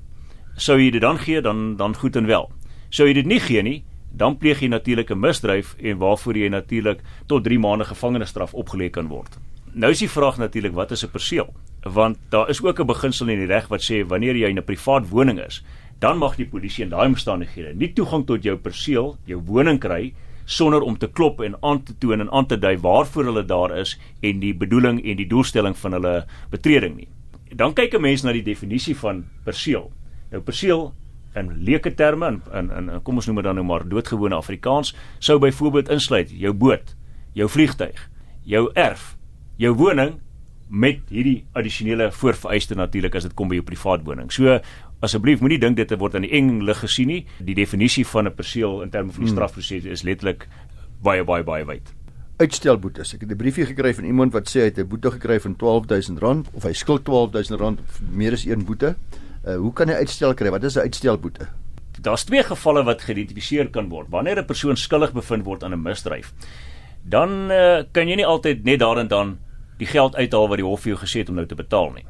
Sou 0.57 0.77
jy 0.79 0.89
dit 0.91 1.01
dan 1.01 1.19
gee, 1.21 1.41
dan 1.41 1.75
dan 1.77 1.93
goed 1.95 2.15
en 2.15 2.25
wel. 2.25 2.49
Sou 2.89 3.05
jy 3.07 3.13
dit 3.13 3.27
nie 3.29 3.39
gee 3.39 3.61
nie, 3.61 3.83
dan 4.09 4.37
pleeg 4.41 4.61
jy 4.61 4.69
natuurlik 4.73 5.11
'n 5.11 5.19
misdryf 5.19 5.75
en 5.77 5.97
waarvoor 5.97 6.37
jy 6.37 6.49
natuurlik 6.49 6.99
tot 7.27 7.43
3 7.43 7.59
maande 7.59 7.85
gevangenisstraf 7.85 8.53
opgelê 8.53 8.89
kan 8.89 9.07
word. 9.07 9.37
Nou 9.73 9.91
is 9.91 9.99
die 9.99 10.09
vraag 10.09 10.37
natuurlik 10.37 10.73
wat 10.73 10.91
is 10.91 11.03
'n 11.03 11.11
perseel? 11.11 11.53
Want 11.83 12.17
daar 12.29 12.49
is 12.49 12.63
ook 12.63 12.79
'n 12.79 12.85
beginsel 12.85 13.29
in 13.29 13.39
die 13.39 13.45
reg 13.45 13.67
wat 13.67 13.81
sê 13.81 14.07
wanneer 14.07 14.35
jy 14.35 14.49
in 14.49 14.57
'n 14.57 14.63
privaat 14.63 15.09
woning 15.09 15.39
is, 15.39 15.63
dan 15.99 16.17
mag 16.17 16.35
die 16.35 16.47
polisie 16.47 16.83
in 16.83 16.89
daai 16.89 17.07
omstandighede 17.07 17.75
nie 17.75 17.93
toegang 17.93 18.25
tot 18.25 18.43
jou 18.43 18.57
perseel, 18.57 19.17
jou 19.25 19.41
woning 19.45 19.79
kry 19.79 20.13
sonder 20.45 20.81
om 20.81 20.97
te 20.97 21.07
klop 21.07 21.41
en 21.41 21.55
aan 21.61 21.83
te 21.83 21.93
toon 21.97 22.21
en 22.21 22.31
aan 22.31 22.45
te 22.45 22.57
dui 22.57 22.77
waarvoor 22.77 23.23
hulle 23.23 23.45
daar 23.45 23.77
is 23.77 23.99
en 24.21 24.39
die 24.39 24.53
bedoeling 24.53 25.05
en 25.05 25.17
die 25.17 25.27
doelstelling 25.27 25.77
van 25.77 25.91
hulle 25.91 26.25
betreding 26.49 26.95
nie 26.95 27.07
dan 27.55 27.73
kyk 27.73 27.93
'n 27.93 28.01
mens 28.01 28.23
na 28.23 28.31
die 28.31 28.43
definisie 28.43 28.95
van 28.95 29.25
perseel. 29.43 29.91
Nou 30.31 30.41
perseel 30.41 30.93
in 31.35 31.63
leuke 31.63 31.93
terme 31.93 32.27
in, 32.27 32.41
in 32.53 32.89
in 32.89 33.01
kom 33.03 33.15
ons 33.15 33.25
noem 33.25 33.35
dit 33.35 33.45
dan 33.45 33.55
nou 33.55 33.65
maar 33.65 33.87
doodgewone 33.87 34.35
Afrikaans 34.35 34.95
sou 35.19 35.39
byvoorbeeld 35.39 35.89
insluit 35.89 36.29
jou 36.31 36.53
boot, 36.53 36.95
jou 37.33 37.49
vliegtyg, 37.49 38.09
jou 38.43 38.69
erf, 38.73 39.17
jou 39.55 39.73
woning 39.73 40.19
met 40.69 40.99
hierdie 41.09 41.45
addisionele 41.53 42.11
voorvereiste 42.11 42.75
natuurlik 42.75 43.15
as 43.15 43.23
dit 43.23 43.33
kom 43.33 43.47
by 43.47 43.55
jou 43.55 43.63
privaat 43.63 44.03
woning. 44.03 44.31
So 44.31 44.59
asseblief 44.99 45.39
moenie 45.39 45.59
dink 45.59 45.77
dit 45.77 45.91
word 45.97 46.15
aan 46.15 46.25
die 46.25 46.33
eng 46.33 46.61
lig 46.61 46.79
gesien 46.79 47.07
nie. 47.07 47.25
Die 47.39 47.55
definisie 47.55 48.05
van 48.05 48.27
'n 48.27 48.35
perseel 48.35 48.81
in 48.81 48.89
terme 48.89 49.11
van 49.11 49.23
die 49.23 49.31
hmm. 49.31 49.37
strafproses 49.37 49.85
is 49.85 50.03
letterlik 50.03 50.47
baie 51.01 51.23
baie 51.23 51.43
baie 51.43 51.65
wyd 51.65 51.96
uitstelboetes. 52.37 53.13
Ek 53.13 53.21
het 53.21 53.31
'n 53.31 53.35
briefie 53.35 53.65
gekry 53.65 53.93
van 53.93 54.05
iemand 54.05 54.33
wat 54.33 54.47
sê 54.49 54.59
hy 54.59 54.65
het 54.65 54.77
'n 54.77 54.87
boete 54.87 55.11
gekry 55.11 55.39
van 55.39 55.55
R12000 55.55 56.47
of 56.53 56.63
hy 56.63 56.73
skuld 56.73 57.07
R12000 57.07 57.81
meer 58.11 58.33
as 58.33 58.45
een 58.45 58.65
boete. 58.65 58.95
Uh, 59.45 59.55
hoe 59.55 59.73
kan 59.73 59.87
hy 59.87 59.93
uitstel 59.93 60.33
kry? 60.33 60.49
Wat 60.49 60.63
is 60.63 60.75
'n 60.75 60.79
uitstelboete? 60.79 61.47
Daar's 62.01 62.23
twee 62.23 62.43
gevalle 62.43 62.83
wat 62.83 63.01
geïdentifiseer 63.01 63.69
kan 63.69 63.89
word. 63.89 64.07
Wanneer 64.09 64.39
'n 64.39 64.45
persoon 64.45 64.77
skuldig 64.77 65.13
bevind 65.13 65.45
word 65.45 65.63
aan 65.63 65.73
'n 65.73 65.81
misdryf, 65.81 66.33
dan 67.03 67.51
uh, 67.51 67.83
kan 67.91 68.07
jy 68.07 68.15
nie 68.15 68.25
altyd 68.25 68.63
net 68.63 68.79
daar 68.79 68.97
en 68.97 69.07
dan 69.07 69.37
die 69.77 69.87
geld 69.87 70.15
uithaal 70.15 70.47
wat 70.47 70.57
die 70.57 70.65
hof 70.65 70.81
vir 70.81 70.93
jou 70.93 70.99
gesê 71.05 71.19
het 71.19 71.29
om 71.29 71.35
nou 71.35 71.45
te 71.45 71.55
betaal 71.55 71.91
nie. 71.93 72.05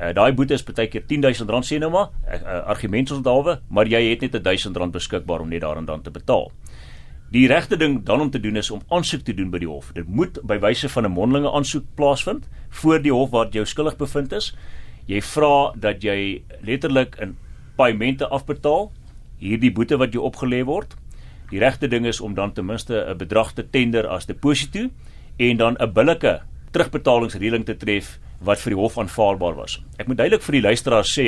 Uh, 0.00 0.12
Daai 0.12 0.32
boete 0.32 0.54
is 0.54 0.64
baie 0.64 0.88
keer 0.88 1.02
R10000 1.02 1.64
sê 1.64 1.78
nou 1.78 1.90
maar, 1.90 2.08
uh, 2.28 2.66
argumentsonthaalwe, 2.66 3.60
maar 3.68 3.86
jy 3.86 4.10
het 4.10 4.20
net 4.20 4.34
R1000 4.34 4.90
beskikbaar 4.90 5.40
om 5.40 5.48
net 5.48 5.60
daar 5.60 5.76
en 5.76 5.84
dan 5.84 6.02
te 6.02 6.10
betaal. 6.10 6.50
Die 7.34 7.48
regte 7.50 7.76
ding 7.76 8.04
dan 8.06 8.20
om 8.20 8.30
te 8.30 8.40
doen 8.40 8.56
is 8.56 8.70
om 8.70 8.82
aansoek 8.88 9.24
te 9.26 9.34
doen 9.34 9.50
by 9.50 9.58
die 9.58 9.68
hof. 9.68 9.88
Dit 9.96 10.06
moet 10.06 10.38
by 10.46 10.60
wyse 10.62 10.88
van 10.88 11.06
'n 11.06 11.12
mondelinge 11.12 11.50
aansoek 11.50 11.84
plaasvind 11.94 12.48
voor 12.70 13.02
die 13.02 13.12
hof 13.12 13.30
waar 13.30 13.48
jy 13.50 13.64
skuldig 13.64 13.96
bevind 13.96 14.32
is. 14.32 14.54
Jy 15.06 15.20
vra 15.20 15.72
dat 15.74 16.02
jy 16.02 16.42
letterlik 16.62 17.16
in 17.20 17.36
paemente 17.76 18.28
afbetaal 18.28 18.92
hierdie 19.38 19.72
boete 19.72 19.96
wat 19.96 20.12
jou 20.12 20.22
opgelê 20.22 20.64
word. 20.64 20.96
Die 21.50 21.58
regte 21.58 21.88
ding 21.88 22.06
is 22.06 22.20
om 22.20 22.34
dan 22.34 22.52
ten 22.52 22.66
minste 22.66 22.94
'n 23.08 23.16
bedrag 23.16 23.52
te 23.52 23.70
tender 23.70 24.06
as 24.06 24.26
deposito 24.26 24.88
en 25.36 25.56
dan 25.56 25.76
'n 25.80 25.92
billike 25.92 26.42
terugbetalingsreëling 26.70 27.64
te 27.64 27.76
tref 27.76 28.18
wat 28.44 28.60
vir 28.60 28.74
die 28.74 28.80
hof 28.80 28.98
aanvaarbaar 28.98 29.54
was. 29.56 29.78
Ek 29.96 30.08
moet 30.10 30.18
duidelik 30.20 30.42
vir 30.44 30.58
die 30.58 30.64
luisteraars 30.64 31.12
sê, 31.16 31.26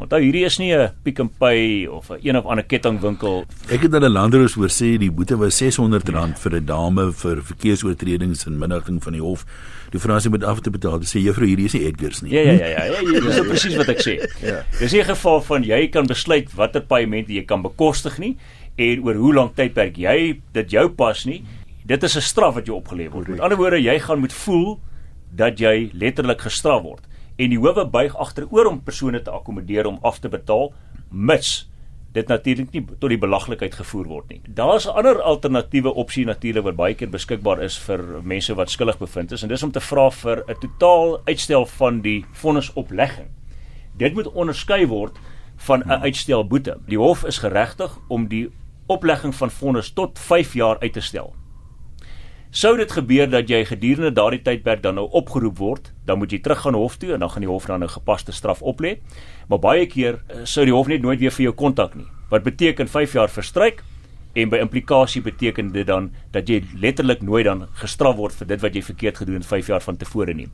onthou 0.00 0.20
hierdie 0.20 0.44
is 0.44 0.58
nie 0.58 0.72
'n 0.72 0.90
Pick 1.04 1.20
n 1.20 1.28
Pay 1.28 1.86
of 1.86 2.10
'n 2.10 2.20
een 2.22 2.36
of 2.36 2.44
ander 2.46 2.64
kettingwinkel. 2.64 3.44
Ek 3.70 3.82
het 3.82 3.92
hulle 3.92 4.08
landeros 4.08 4.54
hoor 4.54 4.68
sê 4.68 4.98
die 4.98 5.10
boete 5.10 5.36
was 5.36 5.60
R600 5.60 6.38
vir 6.38 6.56
'n 6.56 6.66
dame 6.66 7.12
vir 7.12 7.42
verkeersoortredings 7.42 8.46
en 8.46 8.58
minagting 8.58 9.02
van 9.02 9.12
die 9.12 9.22
hof. 9.22 9.44
Die 9.90 9.98
sy 9.98 10.28
moet 10.28 10.44
af 10.44 10.60
te 10.60 10.70
betaal. 10.70 11.00
Sê 11.00 11.18
juffrou 11.20 11.46
hierdie 11.46 11.64
is 11.64 11.74
nie 11.74 11.86
Edgars 11.86 12.22
nie. 12.22 12.32
Ja 12.32 12.42
ja 12.42 12.52
ja 12.52 12.66
ja, 12.66 12.84
ja, 12.84 13.00
ja 13.00 13.20
dis 13.20 13.40
presies 13.50 13.76
wat 13.76 13.88
ek 13.88 13.98
sê. 13.98 14.20
Ja. 14.42 14.64
Dis 14.78 14.92
'n 14.92 15.04
geval 15.04 15.40
van 15.40 15.62
jy 15.62 15.88
kan 15.88 16.06
besluit 16.06 16.54
watter 16.54 16.82
paemente 16.82 17.32
jy 17.32 17.44
kan 17.44 17.62
bekostig 17.62 18.18
nie 18.18 18.36
en 18.76 19.02
oor 19.04 19.14
hoe 19.14 19.34
lank 19.34 19.56
tydperk 19.56 19.96
jy 19.96 20.40
dit 20.52 20.70
jou 20.70 20.88
pas 20.88 21.24
nie. 21.24 21.44
Dit 21.84 22.02
is 22.02 22.16
'n 22.16 22.20
straf 22.20 22.54
wat 22.54 22.66
jou 22.66 22.80
opgelê 22.80 23.10
word. 23.10 23.28
Met 23.28 23.40
ander 23.40 23.58
woorde, 23.58 23.82
jy 23.82 23.98
gaan 23.98 24.20
moet 24.20 24.32
voel 24.32 24.80
dat 25.30 25.58
jy 25.58 25.90
letterlik 25.92 26.40
gestraf 26.40 26.82
word 26.82 27.06
en 27.36 27.50
die 27.50 27.58
howe 27.58 27.84
buig 27.86 28.16
agteroor 28.16 28.66
om 28.66 28.82
persone 28.84 29.22
te 29.22 29.30
akkommodeer 29.30 29.86
om 29.86 29.98
af 30.02 30.18
te 30.18 30.28
betaal 30.28 30.72
mits 31.10 31.70
dit 32.12 32.26
natuurlik 32.28 32.72
nie 32.74 32.82
tot 32.98 33.08
die 33.12 33.20
belaglikheid 33.20 33.74
gevoer 33.78 34.08
word 34.10 34.32
nie. 34.32 34.40
Daar's 34.48 34.86
'n 34.86 34.96
ander 34.98 35.22
alternatiewe 35.22 35.94
opsie 35.94 36.24
natuurlik 36.24 36.64
wat 36.64 36.76
baie 36.76 36.94
keer 36.94 37.08
beskikbaar 37.10 37.62
is 37.62 37.78
vir 37.78 38.22
mense 38.22 38.54
wat 38.54 38.70
skuldig 38.70 38.98
bevind 38.98 39.32
is 39.32 39.42
en 39.42 39.48
dis 39.48 39.62
om 39.62 39.70
te 39.72 39.80
vra 39.80 40.10
vir 40.10 40.44
'n 40.48 40.60
totaal 40.60 41.20
uitstel 41.24 41.66
van 41.66 42.00
die 42.00 42.24
vonnisoplegging. 42.32 43.28
Dit 43.96 44.14
moet 44.14 44.32
onderskei 44.32 44.86
word 44.86 45.18
van 45.56 45.82
'n 45.82 46.02
uitstelboete. 46.02 46.78
Die 46.86 46.98
hof 46.98 47.24
is 47.24 47.38
geregtig 47.38 47.98
om 48.08 48.28
die 48.28 48.50
oplegging 48.86 49.34
van 49.34 49.50
vonnis 49.50 49.92
tot 49.92 50.18
5 50.18 50.54
jaar 50.54 50.78
uit 50.80 50.92
te 50.92 51.00
stel. 51.00 51.34
Sou 52.50 52.72
dit 52.74 52.90
gebeur 52.90 53.28
dat 53.30 53.46
jy 53.46 53.60
gedurende 53.62 54.10
daardie 54.10 54.40
tydperk 54.42 54.80
dan 54.82 54.96
nou 54.98 55.04
opgeroep 55.14 55.60
word, 55.62 55.92
dan 56.02 56.18
moet 56.18 56.32
jy 56.34 56.40
teruggaan 56.42 56.74
hof 56.74 56.96
toe 56.98 57.12
en 57.14 57.22
dan 57.22 57.30
gaan 57.30 57.44
die 57.44 57.50
hof 57.50 57.68
dan 57.70 57.78
'n 57.78 57.86
nou 57.86 57.88
gepaste 57.88 58.32
straf 58.32 58.60
oplê. 58.62 58.98
Maar 59.48 59.58
baie 59.58 59.86
keer 59.86 60.18
eh, 60.28 60.40
sou 60.44 60.64
die 60.64 60.74
hof 60.74 60.88
net 60.88 61.02
nooit 61.02 61.20
weer 61.20 61.30
vir 61.30 61.44
jou 61.44 61.54
kontak 61.54 61.94
nie. 61.94 62.06
Wat 62.28 62.42
beteken 62.42 62.88
5 62.88 63.12
jaar 63.12 63.28
verstryk 63.28 63.84
en 64.34 64.48
by 64.48 64.56
implikasie 64.56 65.22
beteken 65.22 65.72
dit 65.72 65.86
dan 65.86 66.10
dat 66.32 66.48
jy 66.48 66.64
letterlik 66.74 67.22
nooit 67.22 67.44
dan 67.44 67.68
gestraf 67.72 68.16
word 68.16 68.34
vir 68.34 68.46
dit 68.46 68.60
wat 68.60 68.74
jy 68.74 68.82
verkeerd 68.82 69.16
gedoen 69.16 69.34
het 69.34 69.46
5 69.46 69.66
jaar 69.66 69.80
van 69.80 69.96
tevore 69.96 70.34
nie. 70.34 70.48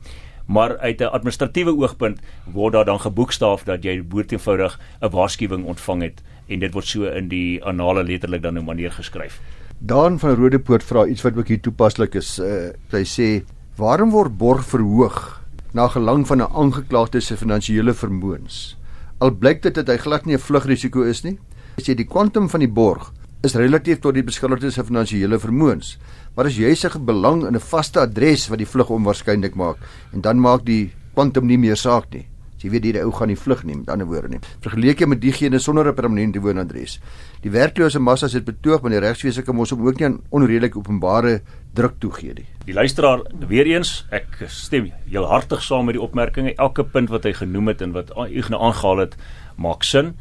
Maar 0.45 0.77
uit 0.77 1.01
'n 1.01 1.09
administratiewe 1.09 1.75
oogpunt 1.75 2.19
word 2.45 2.73
daar 2.73 2.85
dan 2.85 2.99
geboekstaaf 2.99 3.63
dat 3.63 3.83
jy 3.83 4.03
boeteenvoudig 4.03 4.79
'n 5.01 5.09
waarskuwing 5.09 5.65
ontvang 5.65 6.01
het 6.01 6.21
en 6.47 6.59
dit 6.59 6.73
word 6.73 6.85
so 6.85 7.05
in 7.05 7.27
die 7.27 7.63
annale 7.63 8.03
letterlik 8.03 8.41
dan 8.41 8.53
nou 8.53 8.65
manier 8.65 8.91
geskryf. 8.91 9.41
Daan 9.77 10.17
van 10.19 10.33
Rodepoort 10.35 10.81
vra 10.83 11.05
iets 11.05 11.21
wat 11.21 11.35
ook 11.37 11.51
hier 11.51 11.59
toepaslik 11.61 12.15
is. 12.17 12.39
Uh, 12.41 12.73
hy 12.89 13.03
sê: 13.05 13.43
"Waarom 13.77 14.09
word 14.09 14.37
borg 14.37 14.65
verhoog 14.65 15.41
na 15.73 15.87
gelang 15.87 16.25
van 16.27 16.41
'n 16.41 16.49
aangeklaagde 16.49 17.19
se 17.21 17.37
finansiële 17.37 17.93
vermoëns? 17.93 18.77
Al 19.19 19.31
blyk 19.31 19.61
dit 19.61 19.75
dat 19.75 19.87
hy 19.87 19.97
glad 19.97 20.25
nie 20.25 20.33
'n 20.33 20.39
vlugrisiko 20.39 21.03
is 21.03 21.23
nie. 21.23 21.37
Hy 21.77 21.83
sê 21.83 21.95
die 21.95 22.09
kwantum 22.09 22.49
van 22.49 22.59
die 22.59 22.73
borg 22.73 23.13
is 23.43 23.53
relatief 23.53 23.99
tot 23.99 24.13
die 24.13 24.23
beskuldigde 24.23 24.71
se 24.71 24.83
finansiële 24.83 25.39
vermoëns. 25.39 25.97
Maar 26.35 26.45
as 26.45 26.57
jy 26.57 26.73
se 26.75 26.89
belang 26.99 27.45
in 27.45 27.55
'n 27.55 27.59
vaste 27.59 27.99
adres 27.99 28.47
wat 28.49 28.57
die 28.57 28.67
vlug 28.67 28.89
onwaarskynlik 28.89 29.55
maak 29.55 29.77
en 30.13 30.21
dan 30.21 30.39
maak 30.39 30.65
die 30.65 30.91
kwantum 31.13 31.45
nie 31.45 31.57
meer 31.57 31.77
saak 31.77 32.09
nie." 32.11 32.27
Jy 32.57 32.71
weet 32.73 32.87
hierdie 32.87 33.03
ou 33.05 33.11
gaan 33.13 33.29
nie 33.29 33.37
vlug 33.37 33.63
nie, 33.67 33.75
met 33.77 33.89
ander 33.93 34.07
woorde 34.09 34.31
nie. 34.33 34.39
Vergelyk 34.65 35.03
jy 35.03 35.07
met 35.11 35.21
diegene 35.21 35.59
sonder 35.59 35.87
'n 35.87 35.93
permanente 35.93 36.39
woonadres. 36.41 36.99
Die 37.41 37.51
werklose 37.51 37.99
massas 37.99 38.33
het 38.33 38.45
betoog 38.45 38.81
want 38.81 38.93
die 38.93 39.01
regswese 39.01 39.43
kan 39.43 39.55
mos 39.55 39.73
ook 39.73 39.99
nie 39.99 40.05
aan 40.05 40.19
onredelike 40.29 40.77
openbare 40.77 41.41
druk 41.73 41.99
toegee 41.99 42.33
nie. 42.33 42.45
Die 42.65 42.73
luisteraar 42.73 43.21
weer 43.47 43.65
eens, 43.65 44.05
ek 44.09 44.45
stem 44.47 44.91
heel 45.05 45.25
hartig 45.25 45.61
saam 45.63 45.85
met 45.85 45.95
die 45.95 46.01
opmerkinge. 46.01 46.55
Elke 46.55 46.83
punt 46.83 47.09
wat 47.09 47.23
hy 47.23 47.33
genoem 47.33 47.67
het 47.67 47.81
en 47.81 47.91
wat 47.91 48.09
hy 48.15 48.41
nou 48.49 48.61
aangehaal 48.61 48.97
het, 48.97 49.15
maak 49.57 49.83
sin. 49.83 50.15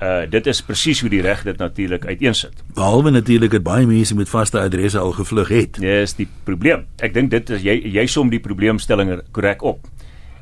Uh 0.00 0.24
dit 0.30 0.46
is 0.46 0.62
presies 0.62 1.00
hoe 1.00 1.10
die 1.10 1.20
reg 1.20 1.42
dit 1.42 1.58
natuurlik 1.58 2.06
uiteensit. 2.06 2.62
Behalwe 2.74 3.10
natuurlik 3.10 3.50
dat 3.50 3.62
baie 3.62 3.86
mense 3.86 4.14
met 4.14 4.28
vaste 4.28 4.60
adresse 4.60 4.98
al 4.98 5.12
gevlug 5.12 5.48
het. 5.48 5.76
Ja, 5.80 6.00
is 6.00 6.14
die 6.14 6.28
probleem. 6.44 6.86
Ek 7.02 7.12
dink 7.14 7.30
dit 7.30 7.50
is 7.50 7.62
jy 7.62 7.74
jy 7.84 8.06
som 8.06 8.30
die 8.30 8.40
probleemstelling 8.40 9.20
korrek 9.32 9.62
op 9.62 9.88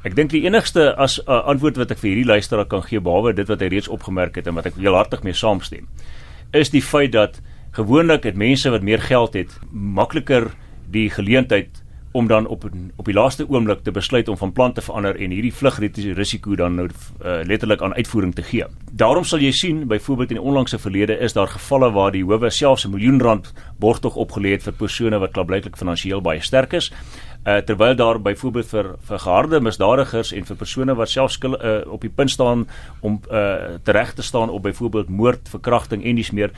Ek 0.08 0.14
dink 0.16 0.30
die 0.32 0.46
enigste 0.48 0.94
as 0.96 1.18
uh, 1.20 1.42
antwoord 1.52 1.76
wat 1.76 1.90
ek 1.92 1.98
vir 2.00 2.08
hierdie 2.14 2.30
luisteraar 2.30 2.68
kan 2.70 2.80
gee 2.86 3.02
behalwe 3.04 3.34
dit 3.36 3.50
wat 3.50 3.60
hy 3.60 3.66
reeds 3.74 3.90
opgemerk 3.92 4.38
het 4.40 4.46
en 4.48 4.56
wat 4.56 4.70
ek 4.70 4.78
heel 4.80 4.96
hartig 4.96 5.20
mee 5.26 5.36
saamstem, 5.36 5.84
is 6.56 6.72
die 6.72 6.80
feit 6.80 7.12
dat 7.12 7.42
gewoonlik 7.76 8.24
het 8.24 8.38
mense 8.40 8.72
wat 8.72 8.86
meer 8.88 9.02
geld 9.04 9.36
het 9.36 9.52
makliker 9.68 10.48
die 10.88 11.10
geleentheid 11.12 11.82
om 12.16 12.26
dan 12.26 12.46
op 12.48 12.64
op 12.96 13.04
die 13.04 13.14
laaste 13.14 13.44
oomblik 13.48 13.82
te 13.84 13.92
besluit 13.92 14.28
om 14.32 14.36
van 14.40 14.52
plan 14.52 14.72
te 14.72 14.80
verander 14.80 15.18
en 15.20 15.34
hierdie 15.36 15.52
vlugrisiko 15.52 16.56
dan 16.56 16.80
nou 16.80 16.88
uh, 16.88 17.42
letterlik 17.44 17.82
aan 17.84 17.94
uitvoering 17.94 18.32
te 18.34 18.42
gee. 18.42 18.64
Daarom 18.90 19.28
sal 19.28 19.44
jy 19.44 19.52
sien 19.52 19.84
byvoorbeeld 19.92 20.32
in 20.32 20.40
die 20.40 20.44
onlangse 20.44 20.80
verlede 20.80 21.18
is 21.20 21.36
daar 21.36 21.52
gevalle 21.52 21.92
waar 21.92 22.16
die 22.16 22.24
howe 22.24 22.50
selfs 22.50 22.86
'n 22.86 22.96
miljoen 22.96 23.20
rand 23.20 23.52
borgtog 23.78 24.16
opgelê 24.16 24.56
het 24.56 24.62
vir 24.62 24.72
persone 24.72 25.18
wat 25.18 25.36
klaarblyklik 25.36 25.76
finansiëel 25.76 26.20
baie 26.20 26.40
sterk 26.40 26.72
is. 26.72 26.92
Uh, 27.48 27.56
terwyl 27.64 27.94
daar 27.96 28.18
byvoorbeeld 28.20 28.66
vir 28.68 28.88
vir 29.08 29.18
geharde 29.18 29.60
misdadigers 29.64 30.32
en 30.36 30.44
vir 30.44 30.56
persone 30.60 30.94
wat 30.98 31.08
self 31.08 31.30
skil 31.32 31.54
uh, 31.56 31.78
op 31.88 32.02
die 32.04 32.10
punt 32.12 32.30
staan 32.30 32.66
om 33.00 33.14
uh, 33.30 33.78
tereg 33.86 34.10
te 34.18 34.22
staan 34.22 34.50
op 34.50 34.62
byvoorbeeld 34.66 35.08
moord, 35.08 35.48
verkrachting 35.48 36.04
en 36.04 36.18
dis 36.18 36.30
meer 36.30 36.52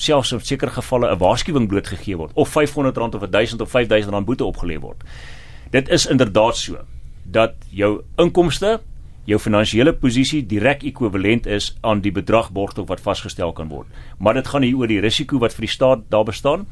selfs 0.00 0.32
in 0.32 0.40
sekere 0.40 0.70
gevalle 0.70 1.10
'n 1.10 1.18
waarskuwing 1.18 1.68
blootgegee 1.68 2.16
word 2.16 2.30
of 2.34 2.56
R500 2.56 3.18
of 3.20 3.26
1000 3.30 3.60
of 3.60 3.70
5000 3.70 4.12
rand 4.12 4.26
boete 4.26 4.44
opgelê 4.44 4.78
word. 4.80 5.04
Dit 5.70 5.88
is 5.88 6.06
inderdaad 6.06 6.56
so 6.56 6.78
dat 7.24 7.54
jou 7.70 8.00
inkomste, 8.16 8.80
jou 9.24 9.38
finansiële 9.38 9.92
posisie 9.92 10.46
direk 10.46 10.82
ekwivalent 10.82 11.46
is 11.46 11.76
aan 11.80 12.00
die 12.00 12.12
bedrag 12.12 12.50
borgtog 12.50 12.88
wat 12.88 13.00
vasgestel 13.00 13.52
kan 13.52 13.68
word. 13.68 13.86
Maar 14.18 14.34
dit 14.34 14.48
gaan 14.48 14.62
hier 14.62 14.76
oor 14.76 14.88
die 14.88 15.00
risiko 15.00 15.38
wat 15.38 15.52
vir 15.52 15.60
die 15.60 15.74
staat 15.74 16.08
daar 16.08 16.24
bestaan. 16.24 16.66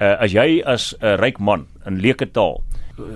Uh, 0.00 0.20
as 0.20 0.32
jy 0.32 0.62
as 0.66 0.94
'n 1.00 1.06
uh, 1.06 1.14
ryk 1.16 1.38
man 1.38 1.66
in 1.86 2.00
leuke 2.00 2.30
taal 2.30 2.62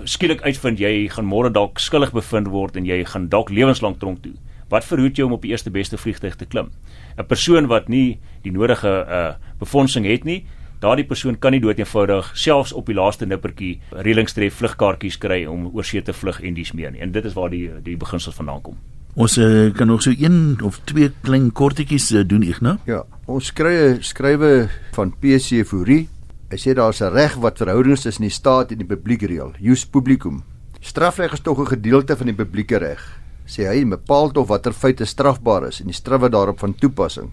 skielik 0.03 0.41
uitvind 0.41 0.79
jy 0.79 1.07
gaan 1.09 1.25
môre 1.25 1.51
dalk 1.53 1.79
skuldig 1.79 2.11
bevind 2.11 2.47
word 2.51 2.77
en 2.77 2.85
jy 2.85 3.03
gaan 3.07 3.29
dalk 3.29 3.49
lewenslank 3.49 3.99
tronk 3.99 4.23
toe. 4.23 4.35
Wat 4.69 4.85
verhoed 4.85 5.17
jou 5.17 5.25
om 5.27 5.33
op 5.33 5.41
die 5.41 5.51
eerste 5.51 5.71
beste 5.73 5.97
vliegtuig 5.97 6.35
te 6.35 6.45
klim? 6.45 6.71
'n 7.17 7.25
Persoon 7.25 7.67
wat 7.67 7.89
nie 7.89 8.19
die 8.43 8.51
nodige 8.51 9.05
uh 9.07 9.33
befondsing 9.59 10.05
het 10.05 10.23
nie, 10.23 10.45
daardie 10.79 11.05
persoon 11.05 11.39
kan 11.39 11.51
nie 11.51 11.59
dood 11.59 11.79
eenvoudig 11.79 12.31
selfs 12.33 12.71
op 12.73 12.85
die 12.85 12.95
laaste 12.95 13.25
nippertjie 13.25 13.79
reëlingstref 13.91 14.53
vlugkaartjies 14.61 15.17
kry 15.17 15.45
om 15.45 15.67
oorsee 15.73 16.01
te 16.01 16.13
vlug 16.13 16.39
en 16.41 16.53
dies 16.53 16.71
meer 16.71 16.91
nie. 16.91 17.01
En 17.01 17.11
dit 17.11 17.25
is 17.25 17.33
waar 17.33 17.49
die 17.49 17.69
die 17.83 17.97
beginsel 17.97 18.31
vandaan 18.31 18.61
kom. 18.61 18.77
Ons 19.15 19.37
uh, 19.37 19.73
kan 19.73 19.87
nog 19.87 20.01
so 20.01 20.13
een 20.15 20.59
of 20.63 20.79
twee 20.85 21.09
klein 21.21 21.51
kortetjies 21.51 22.11
uh, 22.11 22.23
doen, 22.23 22.43
Ignas. 22.43 22.77
Ja, 22.85 23.03
ons 23.25 23.51
kry 23.53 23.97
skrywe 23.99 24.69
van 24.95 25.11
PC 25.19 25.65
Fourie. 25.65 26.07
Hy 26.49 26.57
sê 26.57 26.73
daar's 26.73 27.01
'n 27.01 27.13
reg 27.13 27.35
wat 27.35 27.57
verhoudings 27.57 28.01
tussen 28.01 28.23
die 28.23 28.31
staat 28.31 28.71
en 28.71 28.77
die 28.77 28.87
publiek 28.87 29.21
reël. 29.21 29.53
Jus 29.59 29.85
publicum. 29.85 30.43
Strafreg 30.81 31.33
is 31.33 31.41
tog 31.41 31.59
'n 31.59 31.65
gedeelte 31.67 32.15
van 32.17 32.25
die 32.25 32.35
publieke 32.35 32.77
reg 32.77 33.19
sê 33.49 33.65
hy 33.65 33.81
bepaal 33.89 34.29
tog 34.33 34.47
watter 34.51 34.75
feite 34.77 35.07
strafbaar 35.09 35.67
is 35.71 35.81
en 35.81 35.89
die 35.89 35.97
strawwe 35.97 36.29
daarop 36.29 36.61
van 36.61 36.75
toepassing. 36.77 37.31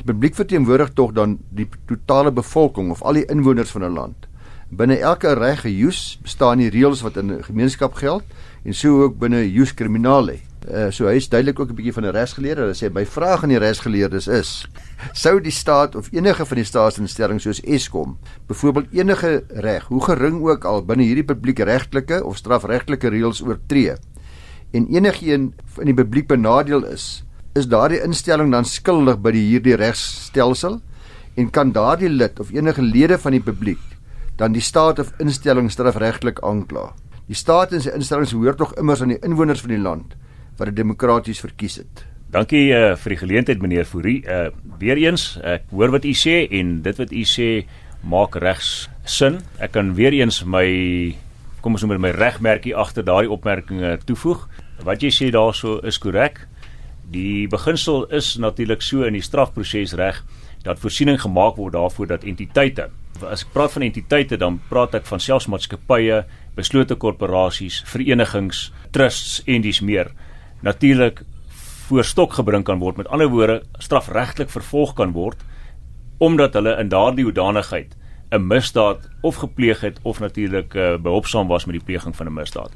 Die 0.00 0.06
publiek 0.08 0.34
verteenwoordig 0.34 0.94
tog 0.98 1.12
dan 1.14 1.38
die 1.54 1.68
totale 1.88 2.32
bevolking 2.34 2.90
of 2.90 3.02
al 3.06 3.20
die 3.20 3.26
inwoners 3.30 3.70
van 3.70 3.84
'n 3.84 3.94
land. 3.94 4.26
Binne 4.70 4.98
elke 4.98 5.34
reg 5.34 5.62
geus 5.62 6.18
bestaan 6.22 6.58
die 6.58 6.70
reëls 6.70 7.02
wat 7.02 7.16
in 7.16 7.30
'n 7.30 7.42
gemeenskap 7.42 7.94
geld 7.94 8.24
en 8.64 8.74
so 8.74 9.02
ook 9.02 9.18
binne 9.18 9.52
jus 9.52 9.74
criminale. 9.74 10.38
Uh, 10.64 10.88
so 10.88 11.04
hy 11.06 11.18
is 11.20 11.28
duidelik 11.28 11.60
ook 11.60 11.70
'n 11.70 11.76
bietjie 11.76 11.92
van 11.92 12.06
'n 12.06 12.16
regsgeleerde. 12.16 12.72
Hy 12.72 12.72
sê 12.72 12.92
my 12.92 13.04
vraag 13.04 13.42
aan 13.42 13.52
die 13.52 13.58
regsgeleerdes 13.58 14.28
is: 14.28 14.66
sou 15.12 15.40
die 15.40 15.52
staat 15.52 15.94
of 15.94 16.08
enige 16.12 16.46
van 16.46 16.56
die 16.56 16.64
staatsinstellings 16.64 17.42
soos 17.42 17.60
Eskom 17.60 18.18
byvoorbeeld 18.46 18.92
enige 18.92 19.44
reg, 19.48 19.84
hoe 19.84 20.00
gering 20.00 20.42
ook 20.42 20.64
al 20.64 20.84
binne 20.84 21.04
hierdie 21.04 21.24
publiekregtelike 21.24 22.24
of 22.24 22.36
strafregtelike 22.36 23.08
reëls 23.08 23.42
oortree? 23.42 23.96
en 24.74 24.88
enigiemand 24.90 25.54
in 25.78 25.90
die 25.90 25.96
publiek 25.96 26.26
benadeel 26.30 26.84
is, 26.90 27.22
is 27.54 27.68
daardie 27.70 28.00
instelling 28.02 28.50
dan 28.50 28.66
skuldig 28.66 29.20
by 29.22 29.30
die 29.34 29.44
hierdie 29.52 29.76
regsstelsel 29.78 30.80
en 31.38 31.50
kan 31.54 31.70
daardie 31.74 32.10
lid 32.10 32.40
of 32.42 32.50
enige 32.54 32.82
lede 32.82 33.18
van 33.22 33.36
die 33.36 33.42
publiek 33.42 33.82
dan 34.38 34.54
die 34.54 34.62
staat 34.62 34.98
of 34.98 35.12
instelling 35.22 35.68
strafregtelik 35.70 36.40
aankla. 36.42 36.88
Die 37.30 37.38
staat 37.38 37.70
en 37.72 37.82
sy 37.84 37.92
instellings 37.94 38.34
hoort 38.34 38.58
tog 38.58 38.72
immers 38.80 39.04
aan 39.04 39.14
die 39.14 39.20
inwoners 39.22 39.62
van 39.62 39.70
die 39.76 39.82
land 39.82 40.16
wat 40.58 40.70
dit 40.70 40.76
demokraties 40.76 41.42
verkies 41.42 41.80
het. 41.82 42.04
Dankie 42.34 42.72
uh, 42.74 42.94
vir 42.98 43.14
die 43.14 43.20
geleentheid 43.20 43.62
meneer 43.62 43.86
Fourie. 43.86 44.22
Uh 44.26 44.50
weereens 44.80 45.36
ek 45.46 45.68
hoor 45.70 45.92
wat 45.94 46.04
u 46.04 46.10
sê 46.18 46.48
en 46.58 46.80
dit 46.82 46.98
wat 46.98 47.12
u 47.14 47.22
sê 47.28 47.48
maak 48.02 48.34
regs 48.42 48.88
sin. 49.06 49.38
Ek 49.62 49.72
kan 49.76 49.94
weereens 49.94 50.42
my 50.44 50.66
kom 51.62 51.78
ons 51.78 51.84
noem 51.84 51.94
dit 51.94 52.02
my 52.04 52.10
regmerkie 52.12 52.74
agter 52.76 53.06
daardie 53.06 53.30
opmerkinge 53.32 53.94
toevoeg. 54.04 54.42
Wat 54.84 55.02
jy 55.02 55.12
sê 55.14 55.30
daarso 55.32 55.78
is 55.86 56.00
korrek. 56.02 56.42
Die 57.14 57.46
beginsel 57.48 58.04
is 58.12 58.34
natuurlik 58.40 58.82
so 58.82 59.06
in 59.06 59.14
die 59.16 59.24
strafprosesreg 59.24 60.20
dat 60.64 60.80
voorsiening 60.82 61.20
gemaak 61.22 61.56
word 61.60 61.76
daarvoor 61.76 62.14
dat 62.16 62.26
entiteite 62.28 62.90
as 63.22 63.44
ek 63.44 63.52
praat 63.54 63.74
van 63.76 63.86
entiteite 63.86 64.38
dan 64.40 64.58
praat 64.70 64.96
ek 64.98 65.06
van 65.06 65.22
selfsmaatskappye, 65.22 66.22
beslote 66.56 66.96
korporasies, 67.00 67.82
verenigings, 67.90 68.68
trusts 68.94 69.40
en 69.46 69.62
dis 69.64 69.80
meer 69.84 70.10
natuurlik 70.60 71.22
voor 71.88 72.04
stok 72.04 72.32
gebring 72.32 72.64
kan 72.64 72.78
word 72.78 72.96
met 72.96 73.08
ander 73.08 73.28
woorde 73.28 73.62
strafregtelik 73.78 74.50
vervolg 74.50 74.94
kan 74.94 75.12
word 75.12 75.36
omdat 76.18 76.54
hulle 76.54 76.76
in 76.80 76.88
daardie 76.88 77.24
hoedanigheid 77.24 77.96
'n 78.30 78.46
misdaad 78.46 79.08
of 79.20 79.36
gepleeg 79.36 79.80
het 79.80 79.98
of 80.02 80.20
natuurlik 80.20 80.74
uh, 80.74 80.96
behulpsaam 80.96 81.46
was 81.46 81.64
met 81.64 81.74
die 81.74 81.84
pleging 81.84 82.16
van 82.16 82.26
'n 82.26 82.32
misdaad. 82.32 82.72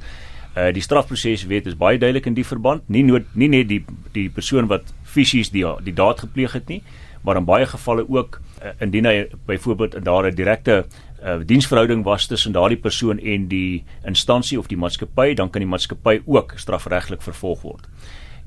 Uh 0.56 0.72
die 0.72 0.82
strafproseswet 0.82 1.66
is 1.66 1.76
baie 1.76 1.98
duidelik 1.98 2.26
in 2.26 2.34
die 2.34 2.46
verband, 2.46 2.88
nie 2.88 3.04
nood, 3.04 3.24
nie 3.32 3.48
net 3.48 3.68
die 3.68 3.84
die 4.12 4.30
persoon 4.30 4.66
wat 4.66 4.82
fisies 5.02 5.50
die 5.50 5.64
die 5.82 5.94
daad 5.94 6.18
gepleeg 6.20 6.52
het 6.52 6.68
nie, 6.68 6.82
maar 7.22 7.36
in 7.36 7.44
baie 7.44 7.66
gevalle 7.66 8.08
ook 8.08 8.40
uh, 8.62 8.70
indien 8.80 9.04
hy 9.04 9.28
byvoorbeeld 9.46 10.04
daar 10.04 10.26
'n 10.26 10.34
direkte 10.34 10.84
uh, 11.24 11.38
diensverhouding 11.44 12.04
was 12.04 12.26
tussen 12.26 12.52
daardie 12.52 12.78
persoon 12.78 13.18
en 13.18 13.48
die 13.48 13.84
instansie 14.04 14.58
of 14.58 14.66
die 14.66 14.76
maatskappy, 14.76 15.34
dan 15.34 15.50
kan 15.50 15.60
die 15.60 15.68
maatskappy 15.70 16.20
ook 16.26 16.52
strafregtelik 16.56 17.22
vervolg 17.22 17.62
word. 17.62 17.88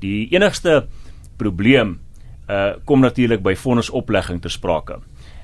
Die 0.00 0.28
enigste 0.32 0.86
probleem 1.36 2.00
uh 2.50 2.74
kom 2.84 3.00
natuurlik 3.00 3.42
by 3.42 3.54
vonnisoplegging 3.54 4.40
ter 4.42 4.50
sprake. 4.50 4.98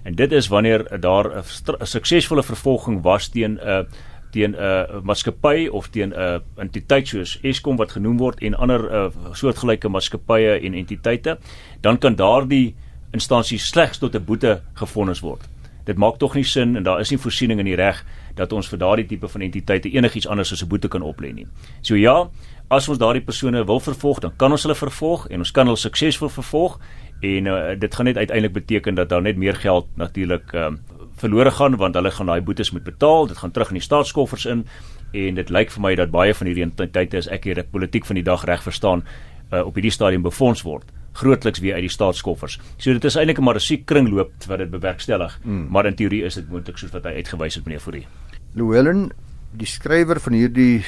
En 0.04 0.14
dit 0.14 0.32
is 0.32 0.48
wanneer 0.48 1.00
daar 1.00 1.26
'n 1.38 1.86
suksesvolle 1.86 2.42
vervolging 2.42 3.02
was 3.02 3.28
teen 3.28 3.52
'n 3.52 3.60
uh, 3.62 3.84
teen 4.30 4.50
'n 4.50 4.60
uh, 4.60 5.00
maatskappy 5.02 5.68
of 5.68 5.88
teen 5.88 6.08
'n 6.08 6.18
uh, 6.18 6.38
entiteit 6.56 7.08
soos 7.08 7.38
Eskom 7.42 7.76
wat 7.76 7.92
genoem 7.92 8.18
word 8.18 8.40
en 8.40 8.54
ander 8.54 8.92
uh, 8.92 9.10
soortgelyke 9.32 9.88
maatskappye 9.88 10.60
en 10.60 10.74
entiteite, 10.74 11.38
dan 11.80 11.98
kan 11.98 12.14
daardie 12.14 12.74
instansie 13.12 13.58
slegs 13.58 13.98
tot 13.98 14.14
'n 14.14 14.24
boete 14.24 14.60
gefonnis 14.74 15.20
word. 15.20 15.48
Dit 15.88 15.96
maak 15.96 16.18
tog 16.20 16.34
nie 16.36 16.44
sin 16.44 16.76
en 16.76 16.84
daar 16.84 17.00
is 17.00 17.10
nie 17.10 17.18
voorsiening 17.18 17.62
in 17.62 17.68
die 17.70 17.76
reg 17.78 18.02
dat 18.36 18.52
ons 18.52 18.68
vir 18.68 18.80
daardie 18.82 19.06
tipe 19.08 19.28
van 19.32 19.44
entiteite 19.46 19.88
enigiets 19.88 20.28
anders 20.28 20.52
as 20.52 20.62
'n 20.62 20.68
boete 20.68 20.88
kan 20.88 21.02
oplê 21.02 21.32
nie. 21.32 21.46
So 21.82 21.94
ja, 21.94 22.28
as 22.68 22.88
ons 22.88 22.98
daardie 22.98 23.24
persone 23.24 23.64
wil 23.64 23.80
vervolg, 23.80 24.20
dan 24.20 24.32
kan 24.36 24.52
ons 24.52 24.62
hulle 24.62 24.74
vervolg 24.74 25.26
en 25.30 25.38
ons 25.38 25.50
kan 25.50 25.66
hulle 25.66 25.76
suksesvol 25.76 26.28
vervolg 26.28 26.78
en 27.22 27.46
uh, 27.46 27.74
dit 27.78 27.94
gaan 27.94 28.04
net 28.04 28.16
uiteindelik 28.16 28.52
beteken 28.52 28.94
dat 28.94 29.08
daar 29.08 29.22
net 29.22 29.36
meer 29.36 29.54
geld 29.54 29.86
natuurlik 29.96 30.52
um, 30.52 30.78
verlore 31.16 31.50
gaan 31.50 31.76
want 31.76 31.94
hulle 31.94 32.10
gaan 32.10 32.26
daai 32.26 32.40
boetes 32.40 32.70
moet 32.70 32.84
betaal. 32.84 33.26
Dit 33.26 33.38
gaan 33.38 33.50
terug 33.50 33.68
in 33.68 33.74
die 33.74 33.82
staatskoffers 33.82 34.46
in 34.46 34.66
en 35.12 35.34
dit 35.34 35.50
lyk 35.50 35.70
vir 35.70 35.82
my 35.82 35.94
dat 35.94 36.10
baie 36.10 36.34
van 36.34 36.46
hierdie 36.46 36.64
entiteite 36.64 37.16
as 37.16 37.28
ek 37.28 37.44
hier 37.44 37.58
ek 37.58 37.70
politiek 37.70 38.04
van 38.04 38.14
die 38.14 38.24
dag 38.24 38.44
reg 38.44 38.62
verstaan 38.62 39.04
uh, 39.52 39.64
op 39.64 39.74
hierdie 39.74 39.90
stadium 39.90 40.22
befonds 40.22 40.62
word 40.62 40.84
grootliks 41.18 41.62
weer 41.64 41.74
uit 41.74 41.86
die 41.86 41.92
staatskoffers. 41.92 42.58
So 42.76 42.94
dit 42.94 43.04
is 43.04 43.16
eintlik 43.18 43.40
maar 43.40 43.58
'n 43.58 43.60
siek 43.60 43.86
kringloop 43.86 44.32
wat 44.46 44.58
dit 44.58 44.70
bewerkstellig, 44.70 45.38
mm. 45.44 45.66
maar 45.70 45.86
in 45.86 45.94
teorie 45.94 46.22
is 46.24 46.34
dit 46.34 46.48
moontlik 46.50 46.78
soos 46.78 46.92
wat 46.92 47.04
hy 47.04 47.18
uitgewys 47.18 47.54
het 47.54 47.64
meneer 47.64 47.80
Fourie. 47.80 48.06
Llewellyn, 48.54 49.10
die 49.52 49.66
skrywer 49.66 50.20
van 50.20 50.32
hierdie 50.32 50.84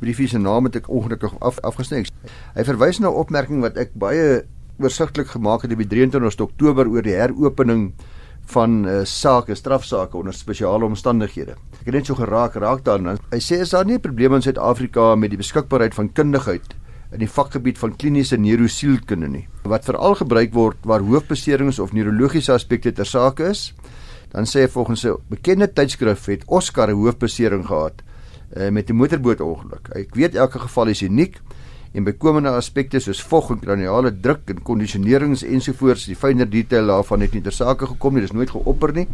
briefie 0.00 0.28
se 0.28 0.38
naam 0.38 0.64
het 0.64 0.76
ek 0.76 0.88
ongelukkig 0.88 1.34
af, 1.40 1.58
afgesny. 1.66 2.04
Hy 2.54 2.64
verwys 2.64 3.00
na 3.00 3.08
'n 3.08 3.14
opmerking 3.14 3.60
wat 3.60 3.76
ek 3.76 3.94
baie 3.94 4.44
oorsigtelik 4.78 5.28
gemaak 5.28 5.62
het 5.62 5.72
op 5.72 5.78
die 5.78 5.86
23 5.86 6.40
Oktober 6.40 6.88
oor 6.88 7.02
die 7.02 7.18
heropening 7.18 7.92
van 8.48 8.84
uh, 8.86 9.04
sake, 9.04 9.54
strafsaake 9.54 10.16
onder 10.16 10.32
spesiale 10.32 10.84
omstandighede. 10.84 11.56
Ek 11.80 11.86
het 11.90 11.94
net 11.94 12.06
so 12.06 12.14
geraak 12.14 12.54
raak 12.56 12.84
daarin. 12.84 13.18
Hy 13.30 13.40
sê 13.40 13.60
is 13.60 13.70
daar 13.70 13.84
nie 13.84 13.98
'n 13.98 14.00
probleem 14.00 14.34
in 14.34 14.42
Suid-Afrika 14.42 15.14
met 15.16 15.30
die 15.30 15.36
beskikbaarheid 15.38 15.94
van 15.94 16.12
kundigheid 16.12 16.74
in 17.12 17.22
die 17.22 17.30
vakgebied 17.30 17.78
van 17.80 17.96
kliniese 17.96 18.36
neurosielkunde 18.36 19.28
nie. 19.28 19.46
Wat 19.68 19.86
veral 19.88 20.18
gebruik 20.20 20.52
word 20.52 20.84
waar 20.88 21.04
hoofbeserings 21.04 21.78
of 21.78 21.94
neurologiese 21.96 22.52
aspekte 22.52 22.92
ter 22.92 23.08
sake 23.08 23.48
is, 23.48 23.72
dan 24.32 24.44
sê 24.44 24.66
hy 24.66 24.68
volgens 24.68 25.04
'n 25.04 25.16
bekende 25.28 25.72
tydskrif 25.72 26.26
het 26.26 26.44
Oscar 26.46 26.90
'n 26.90 26.96
hoofbesering 26.96 27.66
gehad 27.66 28.02
uh, 28.56 28.68
met 28.70 28.90
'n 28.90 28.96
motorbootongeluk. 28.96 29.88
Ek 29.94 30.14
weet 30.14 30.34
elke 30.34 30.58
geval 30.58 30.88
is 30.88 31.02
uniek 31.02 31.40
en 31.92 32.04
bykomende 32.04 32.50
aspekte 32.52 33.00
soos 33.00 33.20
vog 33.24 33.50
en 33.54 33.60
kraniale 33.62 34.12
druk 34.20 34.50
en 34.52 34.60
kondisionerings 34.62 35.42
ensovoorts 35.42 36.06
die 36.10 36.16
fynere 36.16 36.48
detail 36.50 36.86
daarvan 36.92 37.24
het 37.24 37.32
nie 37.32 37.42
ter 37.42 37.54
sake 37.56 37.86
gekom 37.86 38.14
nie 38.14 38.24
dis 38.26 38.34
nooit 38.36 38.50
geopper 38.52 38.92
nie 38.92 39.06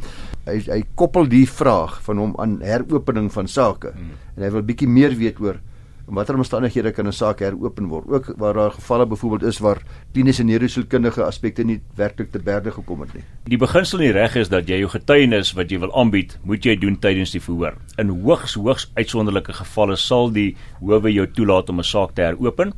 hy 0.49 0.59
hy 0.67 0.81
koppel 0.99 1.29
die 1.31 1.47
vraag 1.47 2.01
van 2.03 2.19
hom 2.19 2.35
aan 2.43 2.59
heropening 2.67 3.31
van 3.33 3.49
sake 3.51 3.93
hmm. 3.95 4.11
en 4.37 4.47
hy 4.47 4.51
wil 4.57 4.67
bietjie 4.67 4.91
meer 4.91 5.15
weet 5.21 5.41
oor 5.45 5.61
in 6.09 6.15
watter 6.15 6.37
omstandighede 6.37 6.93
kan 6.93 7.07
'n 7.07 7.13
saak 7.13 7.41
heropen 7.41 7.87
word? 7.89 8.07
Ook 8.09 8.35
waar 8.37 8.55
daar 8.55 8.71
gevalle 8.71 9.07
byvoorbeeld 9.07 9.43
is 9.43 9.59
waar 9.59 9.83
kliniese 10.13 10.45
neurosielkundige 10.45 11.23
aspekte 11.23 11.65
nie 11.65 11.81
werklik 11.95 12.31
te 12.31 12.39
berde 12.39 12.71
gekom 12.71 13.01
het 13.01 13.15
nie. 13.15 13.23
Die 13.45 13.59
beginsel 13.59 14.01
in 14.01 14.13
die 14.13 14.21
reg 14.21 14.37
is 14.37 14.49
dat 14.49 14.69
jy 14.69 14.79
jou 14.79 14.89
getuienis 14.89 15.53
wat 15.53 15.71
jy 15.71 15.79
wil 15.79 15.95
aanbied, 15.95 16.39
moet 16.43 16.65
jy 16.65 16.77
doen 16.77 16.99
tydens 16.99 17.31
die 17.33 17.41
verhoor. 17.41 17.75
In 17.99 18.09
hoogs 18.09 18.55
hoogs 18.55 18.91
uitsonderlike 18.95 19.53
gevalle 19.53 19.97
sal 19.97 20.31
die 20.33 20.57
howe 20.81 21.13
jou 21.13 21.27
toelaat 21.27 21.69
om 21.69 21.79
'n 21.79 21.85
saak 21.85 22.15
te 22.15 22.23
heropen 22.23 22.73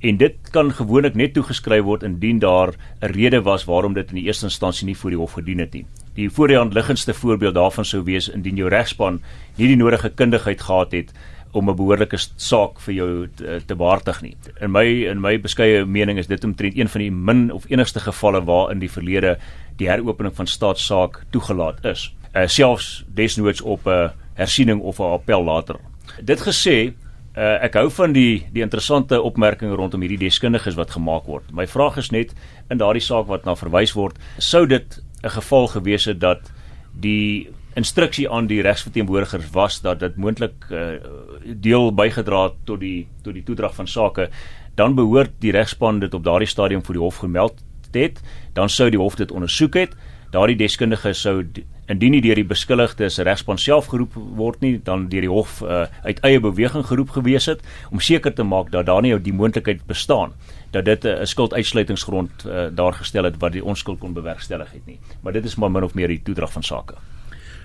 en 0.00 0.16
dit 0.16 0.36
kan 0.50 0.70
gewoonlik 0.72 1.14
net 1.14 1.34
toegeskryf 1.36 1.84
word 1.84 2.02
indien 2.02 2.38
daar 2.38 2.72
'n 3.00 3.12
rede 3.12 3.42
was 3.42 3.64
waarom 3.64 3.92
dit 3.92 4.08
in 4.08 4.14
die 4.14 4.24
eerste 4.24 4.46
instansie 4.46 4.86
nie 4.86 4.96
voor 4.96 5.10
die 5.10 5.18
hof 5.18 5.32
gedien 5.32 5.58
het 5.58 5.72
nie. 5.72 5.86
Die 6.14 6.30
voor 6.30 6.48
die 6.48 6.56
hand 6.56 6.74
liggendste 6.74 7.14
voorbeeld 7.14 7.54
daarvan 7.54 7.84
sou 7.84 8.02
wees 8.04 8.28
indien 8.28 8.56
jou 8.56 8.68
regspan 8.68 9.20
nie 9.56 9.66
die 9.66 9.76
nodige 9.76 10.10
kundigheid 10.10 10.60
gehad 10.60 10.92
het 10.92 11.12
om 11.52 11.70
'n 11.70 11.76
behoorlike 11.76 12.18
saak 12.36 12.80
vir 12.80 12.94
jou 12.94 13.28
te, 13.34 13.60
te 13.66 13.74
behartig 13.74 14.22
nie. 14.22 14.36
In 14.60 14.70
my 14.70 14.84
in 14.84 15.20
my 15.20 15.38
beskeie 15.38 15.84
mening 15.84 16.18
is 16.18 16.26
dit 16.26 16.44
omtrent 16.44 16.76
een 16.76 16.88
van 16.88 17.00
die 17.00 17.10
min 17.10 17.52
of 17.52 17.64
enigste 17.68 18.00
gevalle 18.00 18.44
waar 18.44 18.70
in 18.70 18.78
die 18.78 18.90
verlede 18.90 19.38
die 19.76 19.88
heropening 19.88 20.34
van 20.34 20.46
staatssaak 20.46 21.24
toegelaat 21.30 21.84
is. 21.84 22.14
Uh, 22.34 22.46
selfs 22.46 23.04
desnoods 23.06 23.60
op 23.60 23.86
'n 23.86 23.90
uh, 23.90 24.10
hersiening 24.34 24.80
of 24.80 24.98
'n 24.98 25.12
appel 25.12 25.44
later. 25.44 25.76
Dit 26.22 26.40
gesê, 26.40 26.92
uh, 27.36 27.62
ek 27.64 27.74
hou 27.74 27.90
van 27.90 28.12
die 28.12 28.46
die 28.52 28.62
interessante 28.62 29.22
opmerkings 29.22 29.76
rondom 29.76 30.00
hierdie 30.00 30.18
deskundiges 30.18 30.74
wat 30.74 30.90
gemaak 30.90 31.26
word. 31.26 31.52
My 31.52 31.66
vraag 31.66 31.96
is 31.96 32.10
net 32.10 32.34
in 32.70 32.78
daardie 32.78 33.02
saak 33.02 33.26
wat 33.26 33.44
na 33.44 33.54
verwys 33.54 33.92
word, 33.92 34.18
sou 34.38 34.66
dit 34.66 35.02
'n 35.22 35.30
geval 35.30 35.66
gewees 35.66 36.04
het 36.04 36.20
dat 36.20 36.52
die 37.00 37.48
instruksie 37.78 38.30
aan 38.30 38.46
die 38.50 38.62
regsverteenwoordigers 38.62 39.50
was 39.54 39.80
dat 39.80 40.00
dit 40.00 40.16
moontlik 40.16 40.66
uh, 40.70 40.98
deel 41.44 41.92
bygedra 41.94 42.42
het 42.48 42.58
tot 42.64 42.80
die 42.80 43.06
tot 43.22 43.34
die 43.34 43.44
toedrag 43.46 43.74
van 43.74 43.86
sake 43.86 44.28
dan 44.74 44.94
behoort 44.94 45.30
die 45.38 45.52
regspan 45.54 46.00
dit 46.00 46.14
op 46.14 46.24
daardie 46.24 46.48
stadium 46.48 46.82
vir 46.82 46.98
die 46.98 47.02
hof 47.02 47.20
gemeld 47.22 47.62
het 47.92 48.20
dan 48.54 48.68
sou 48.68 48.90
die 48.90 48.98
hof 48.98 49.16
dit 49.18 49.30
ondersoek 49.30 49.74
het 49.74 49.94
daardie 50.30 50.56
deskundige 50.56 51.12
sou 51.14 51.42
indien 51.90 52.14
nie 52.14 52.22
deur 52.22 52.38
die 52.38 52.46
beskuldigde 52.46 53.08
se 53.10 53.24
regspan 53.26 53.58
self 53.58 53.90
geroep 53.90 54.14
word 54.38 54.60
nie 54.62 54.76
dan 54.86 55.08
deur 55.10 55.26
die 55.26 55.30
hof 55.30 55.60
uh, 55.62 55.86
uit 56.06 56.22
eie 56.26 56.40
beweging 56.42 56.86
geroep 56.86 57.14
gewees 57.18 57.48
het 57.50 57.62
om 57.90 58.02
seker 58.02 58.34
te 58.34 58.46
maak 58.46 58.70
dat 58.70 58.86
daar 58.86 59.02
nie 59.02 59.16
die 59.18 59.34
moontlikheid 59.34 59.82
bestaan 59.86 60.34
dat 60.70 60.84
dit 60.84 61.04
'n 61.04 61.22
uh, 61.22 61.24
skulduitsluitingsgrond 61.24 62.46
uh, 62.46 62.66
daar 62.70 62.94
gestel 62.94 63.24
het 63.24 63.38
wat 63.38 63.52
die 63.52 63.64
onskuld 63.64 63.98
kon 63.98 64.14
bewerkstellig 64.14 64.70
het 64.72 64.86
nie. 64.86 64.98
Maar 65.22 65.32
dit 65.32 65.44
is 65.44 65.56
maar 65.56 65.70
min 65.70 65.82
of 65.82 65.94
meer 65.94 66.08
die 66.08 66.22
toedrag 66.22 66.52
van 66.52 66.62
sake 66.62 66.94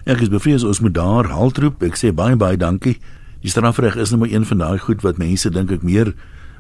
Ek 0.06 0.20
is 0.22 0.30
bevrees 0.30 0.62
ons 0.62 0.84
moet 0.86 0.94
daar 0.94 1.26
haltroep. 1.34 1.82
Ek 1.82 1.96
sê 1.98 2.12
baie 2.14 2.36
baie 2.38 2.60
dankie. 2.62 3.00
Die 3.42 3.50
strafreg 3.50 3.96
is 3.98 4.12
nou 4.14 4.20
maar 4.22 4.30
een 4.30 4.44
van 4.46 4.60
daai 4.62 4.78
goed 4.84 5.02
wat 5.02 5.18
mense 5.18 5.50
dink 5.50 5.72
ek 5.74 5.82
meer 5.82 6.12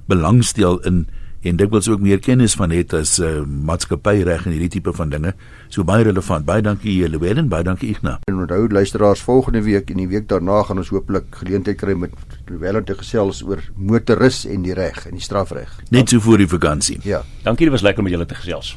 belangstel 0.09 0.79
in 0.89 1.05
en 1.45 1.59
dit 1.59 1.69
wils 1.69 1.85
ook 1.85 2.01
meer 2.01 2.17
kennis 2.17 2.55
van 2.57 2.71
het 2.73 2.95
as 2.97 3.19
uh, 3.21 3.43
maatskappyreg 3.45 4.47
en 4.47 4.55
hierdie 4.55 4.71
tipe 4.79 4.89
van 4.97 5.11
dinge. 5.13 5.35
So 5.69 5.85
baie 5.85 6.07
relevant. 6.07 6.47
Baie 6.47 6.63
dankie 6.65 6.95
Llewellyn, 7.05 7.51
baie 7.51 7.61
dankie 7.67 7.91
Ignas. 7.93 8.23
En 8.25 8.39
onthou 8.41 8.65
luisteraars 8.65 9.21
volgende 9.21 9.61
week 9.61 9.93
en 9.93 10.01
die 10.01 10.07
week 10.09 10.25
daarna 10.31 10.63
gaan 10.65 10.81
ons 10.81 10.89
hooplik 10.89 11.37
geleentheid 11.43 11.77
kry 11.77 11.93
met 11.93 12.17
Llewellyn 12.49 12.89
te 12.89 12.97
gesels 12.97 13.43
oor 13.45 13.61
motoris 13.77 14.41
en 14.49 14.65
die 14.65 14.73
reg 14.73 15.05
en 15.05 15.19
die 15.19 15.21
strafreg. 15.21 15.69
Net 15.93 16.09
so 16.09 16.25
voor 16.25 16.41
die 16.41 16.49
vakansie. 16.49 16.97
Ja. 17.05 17.21
Dankie, 17.45 17.69
dit 17.69 17.77
was 17.77 17.85
lekker 17.85 18.01
om 18.01 18.09
julle 18.09 18.25
te 18.25 18.41
gesels. 18.41 18.73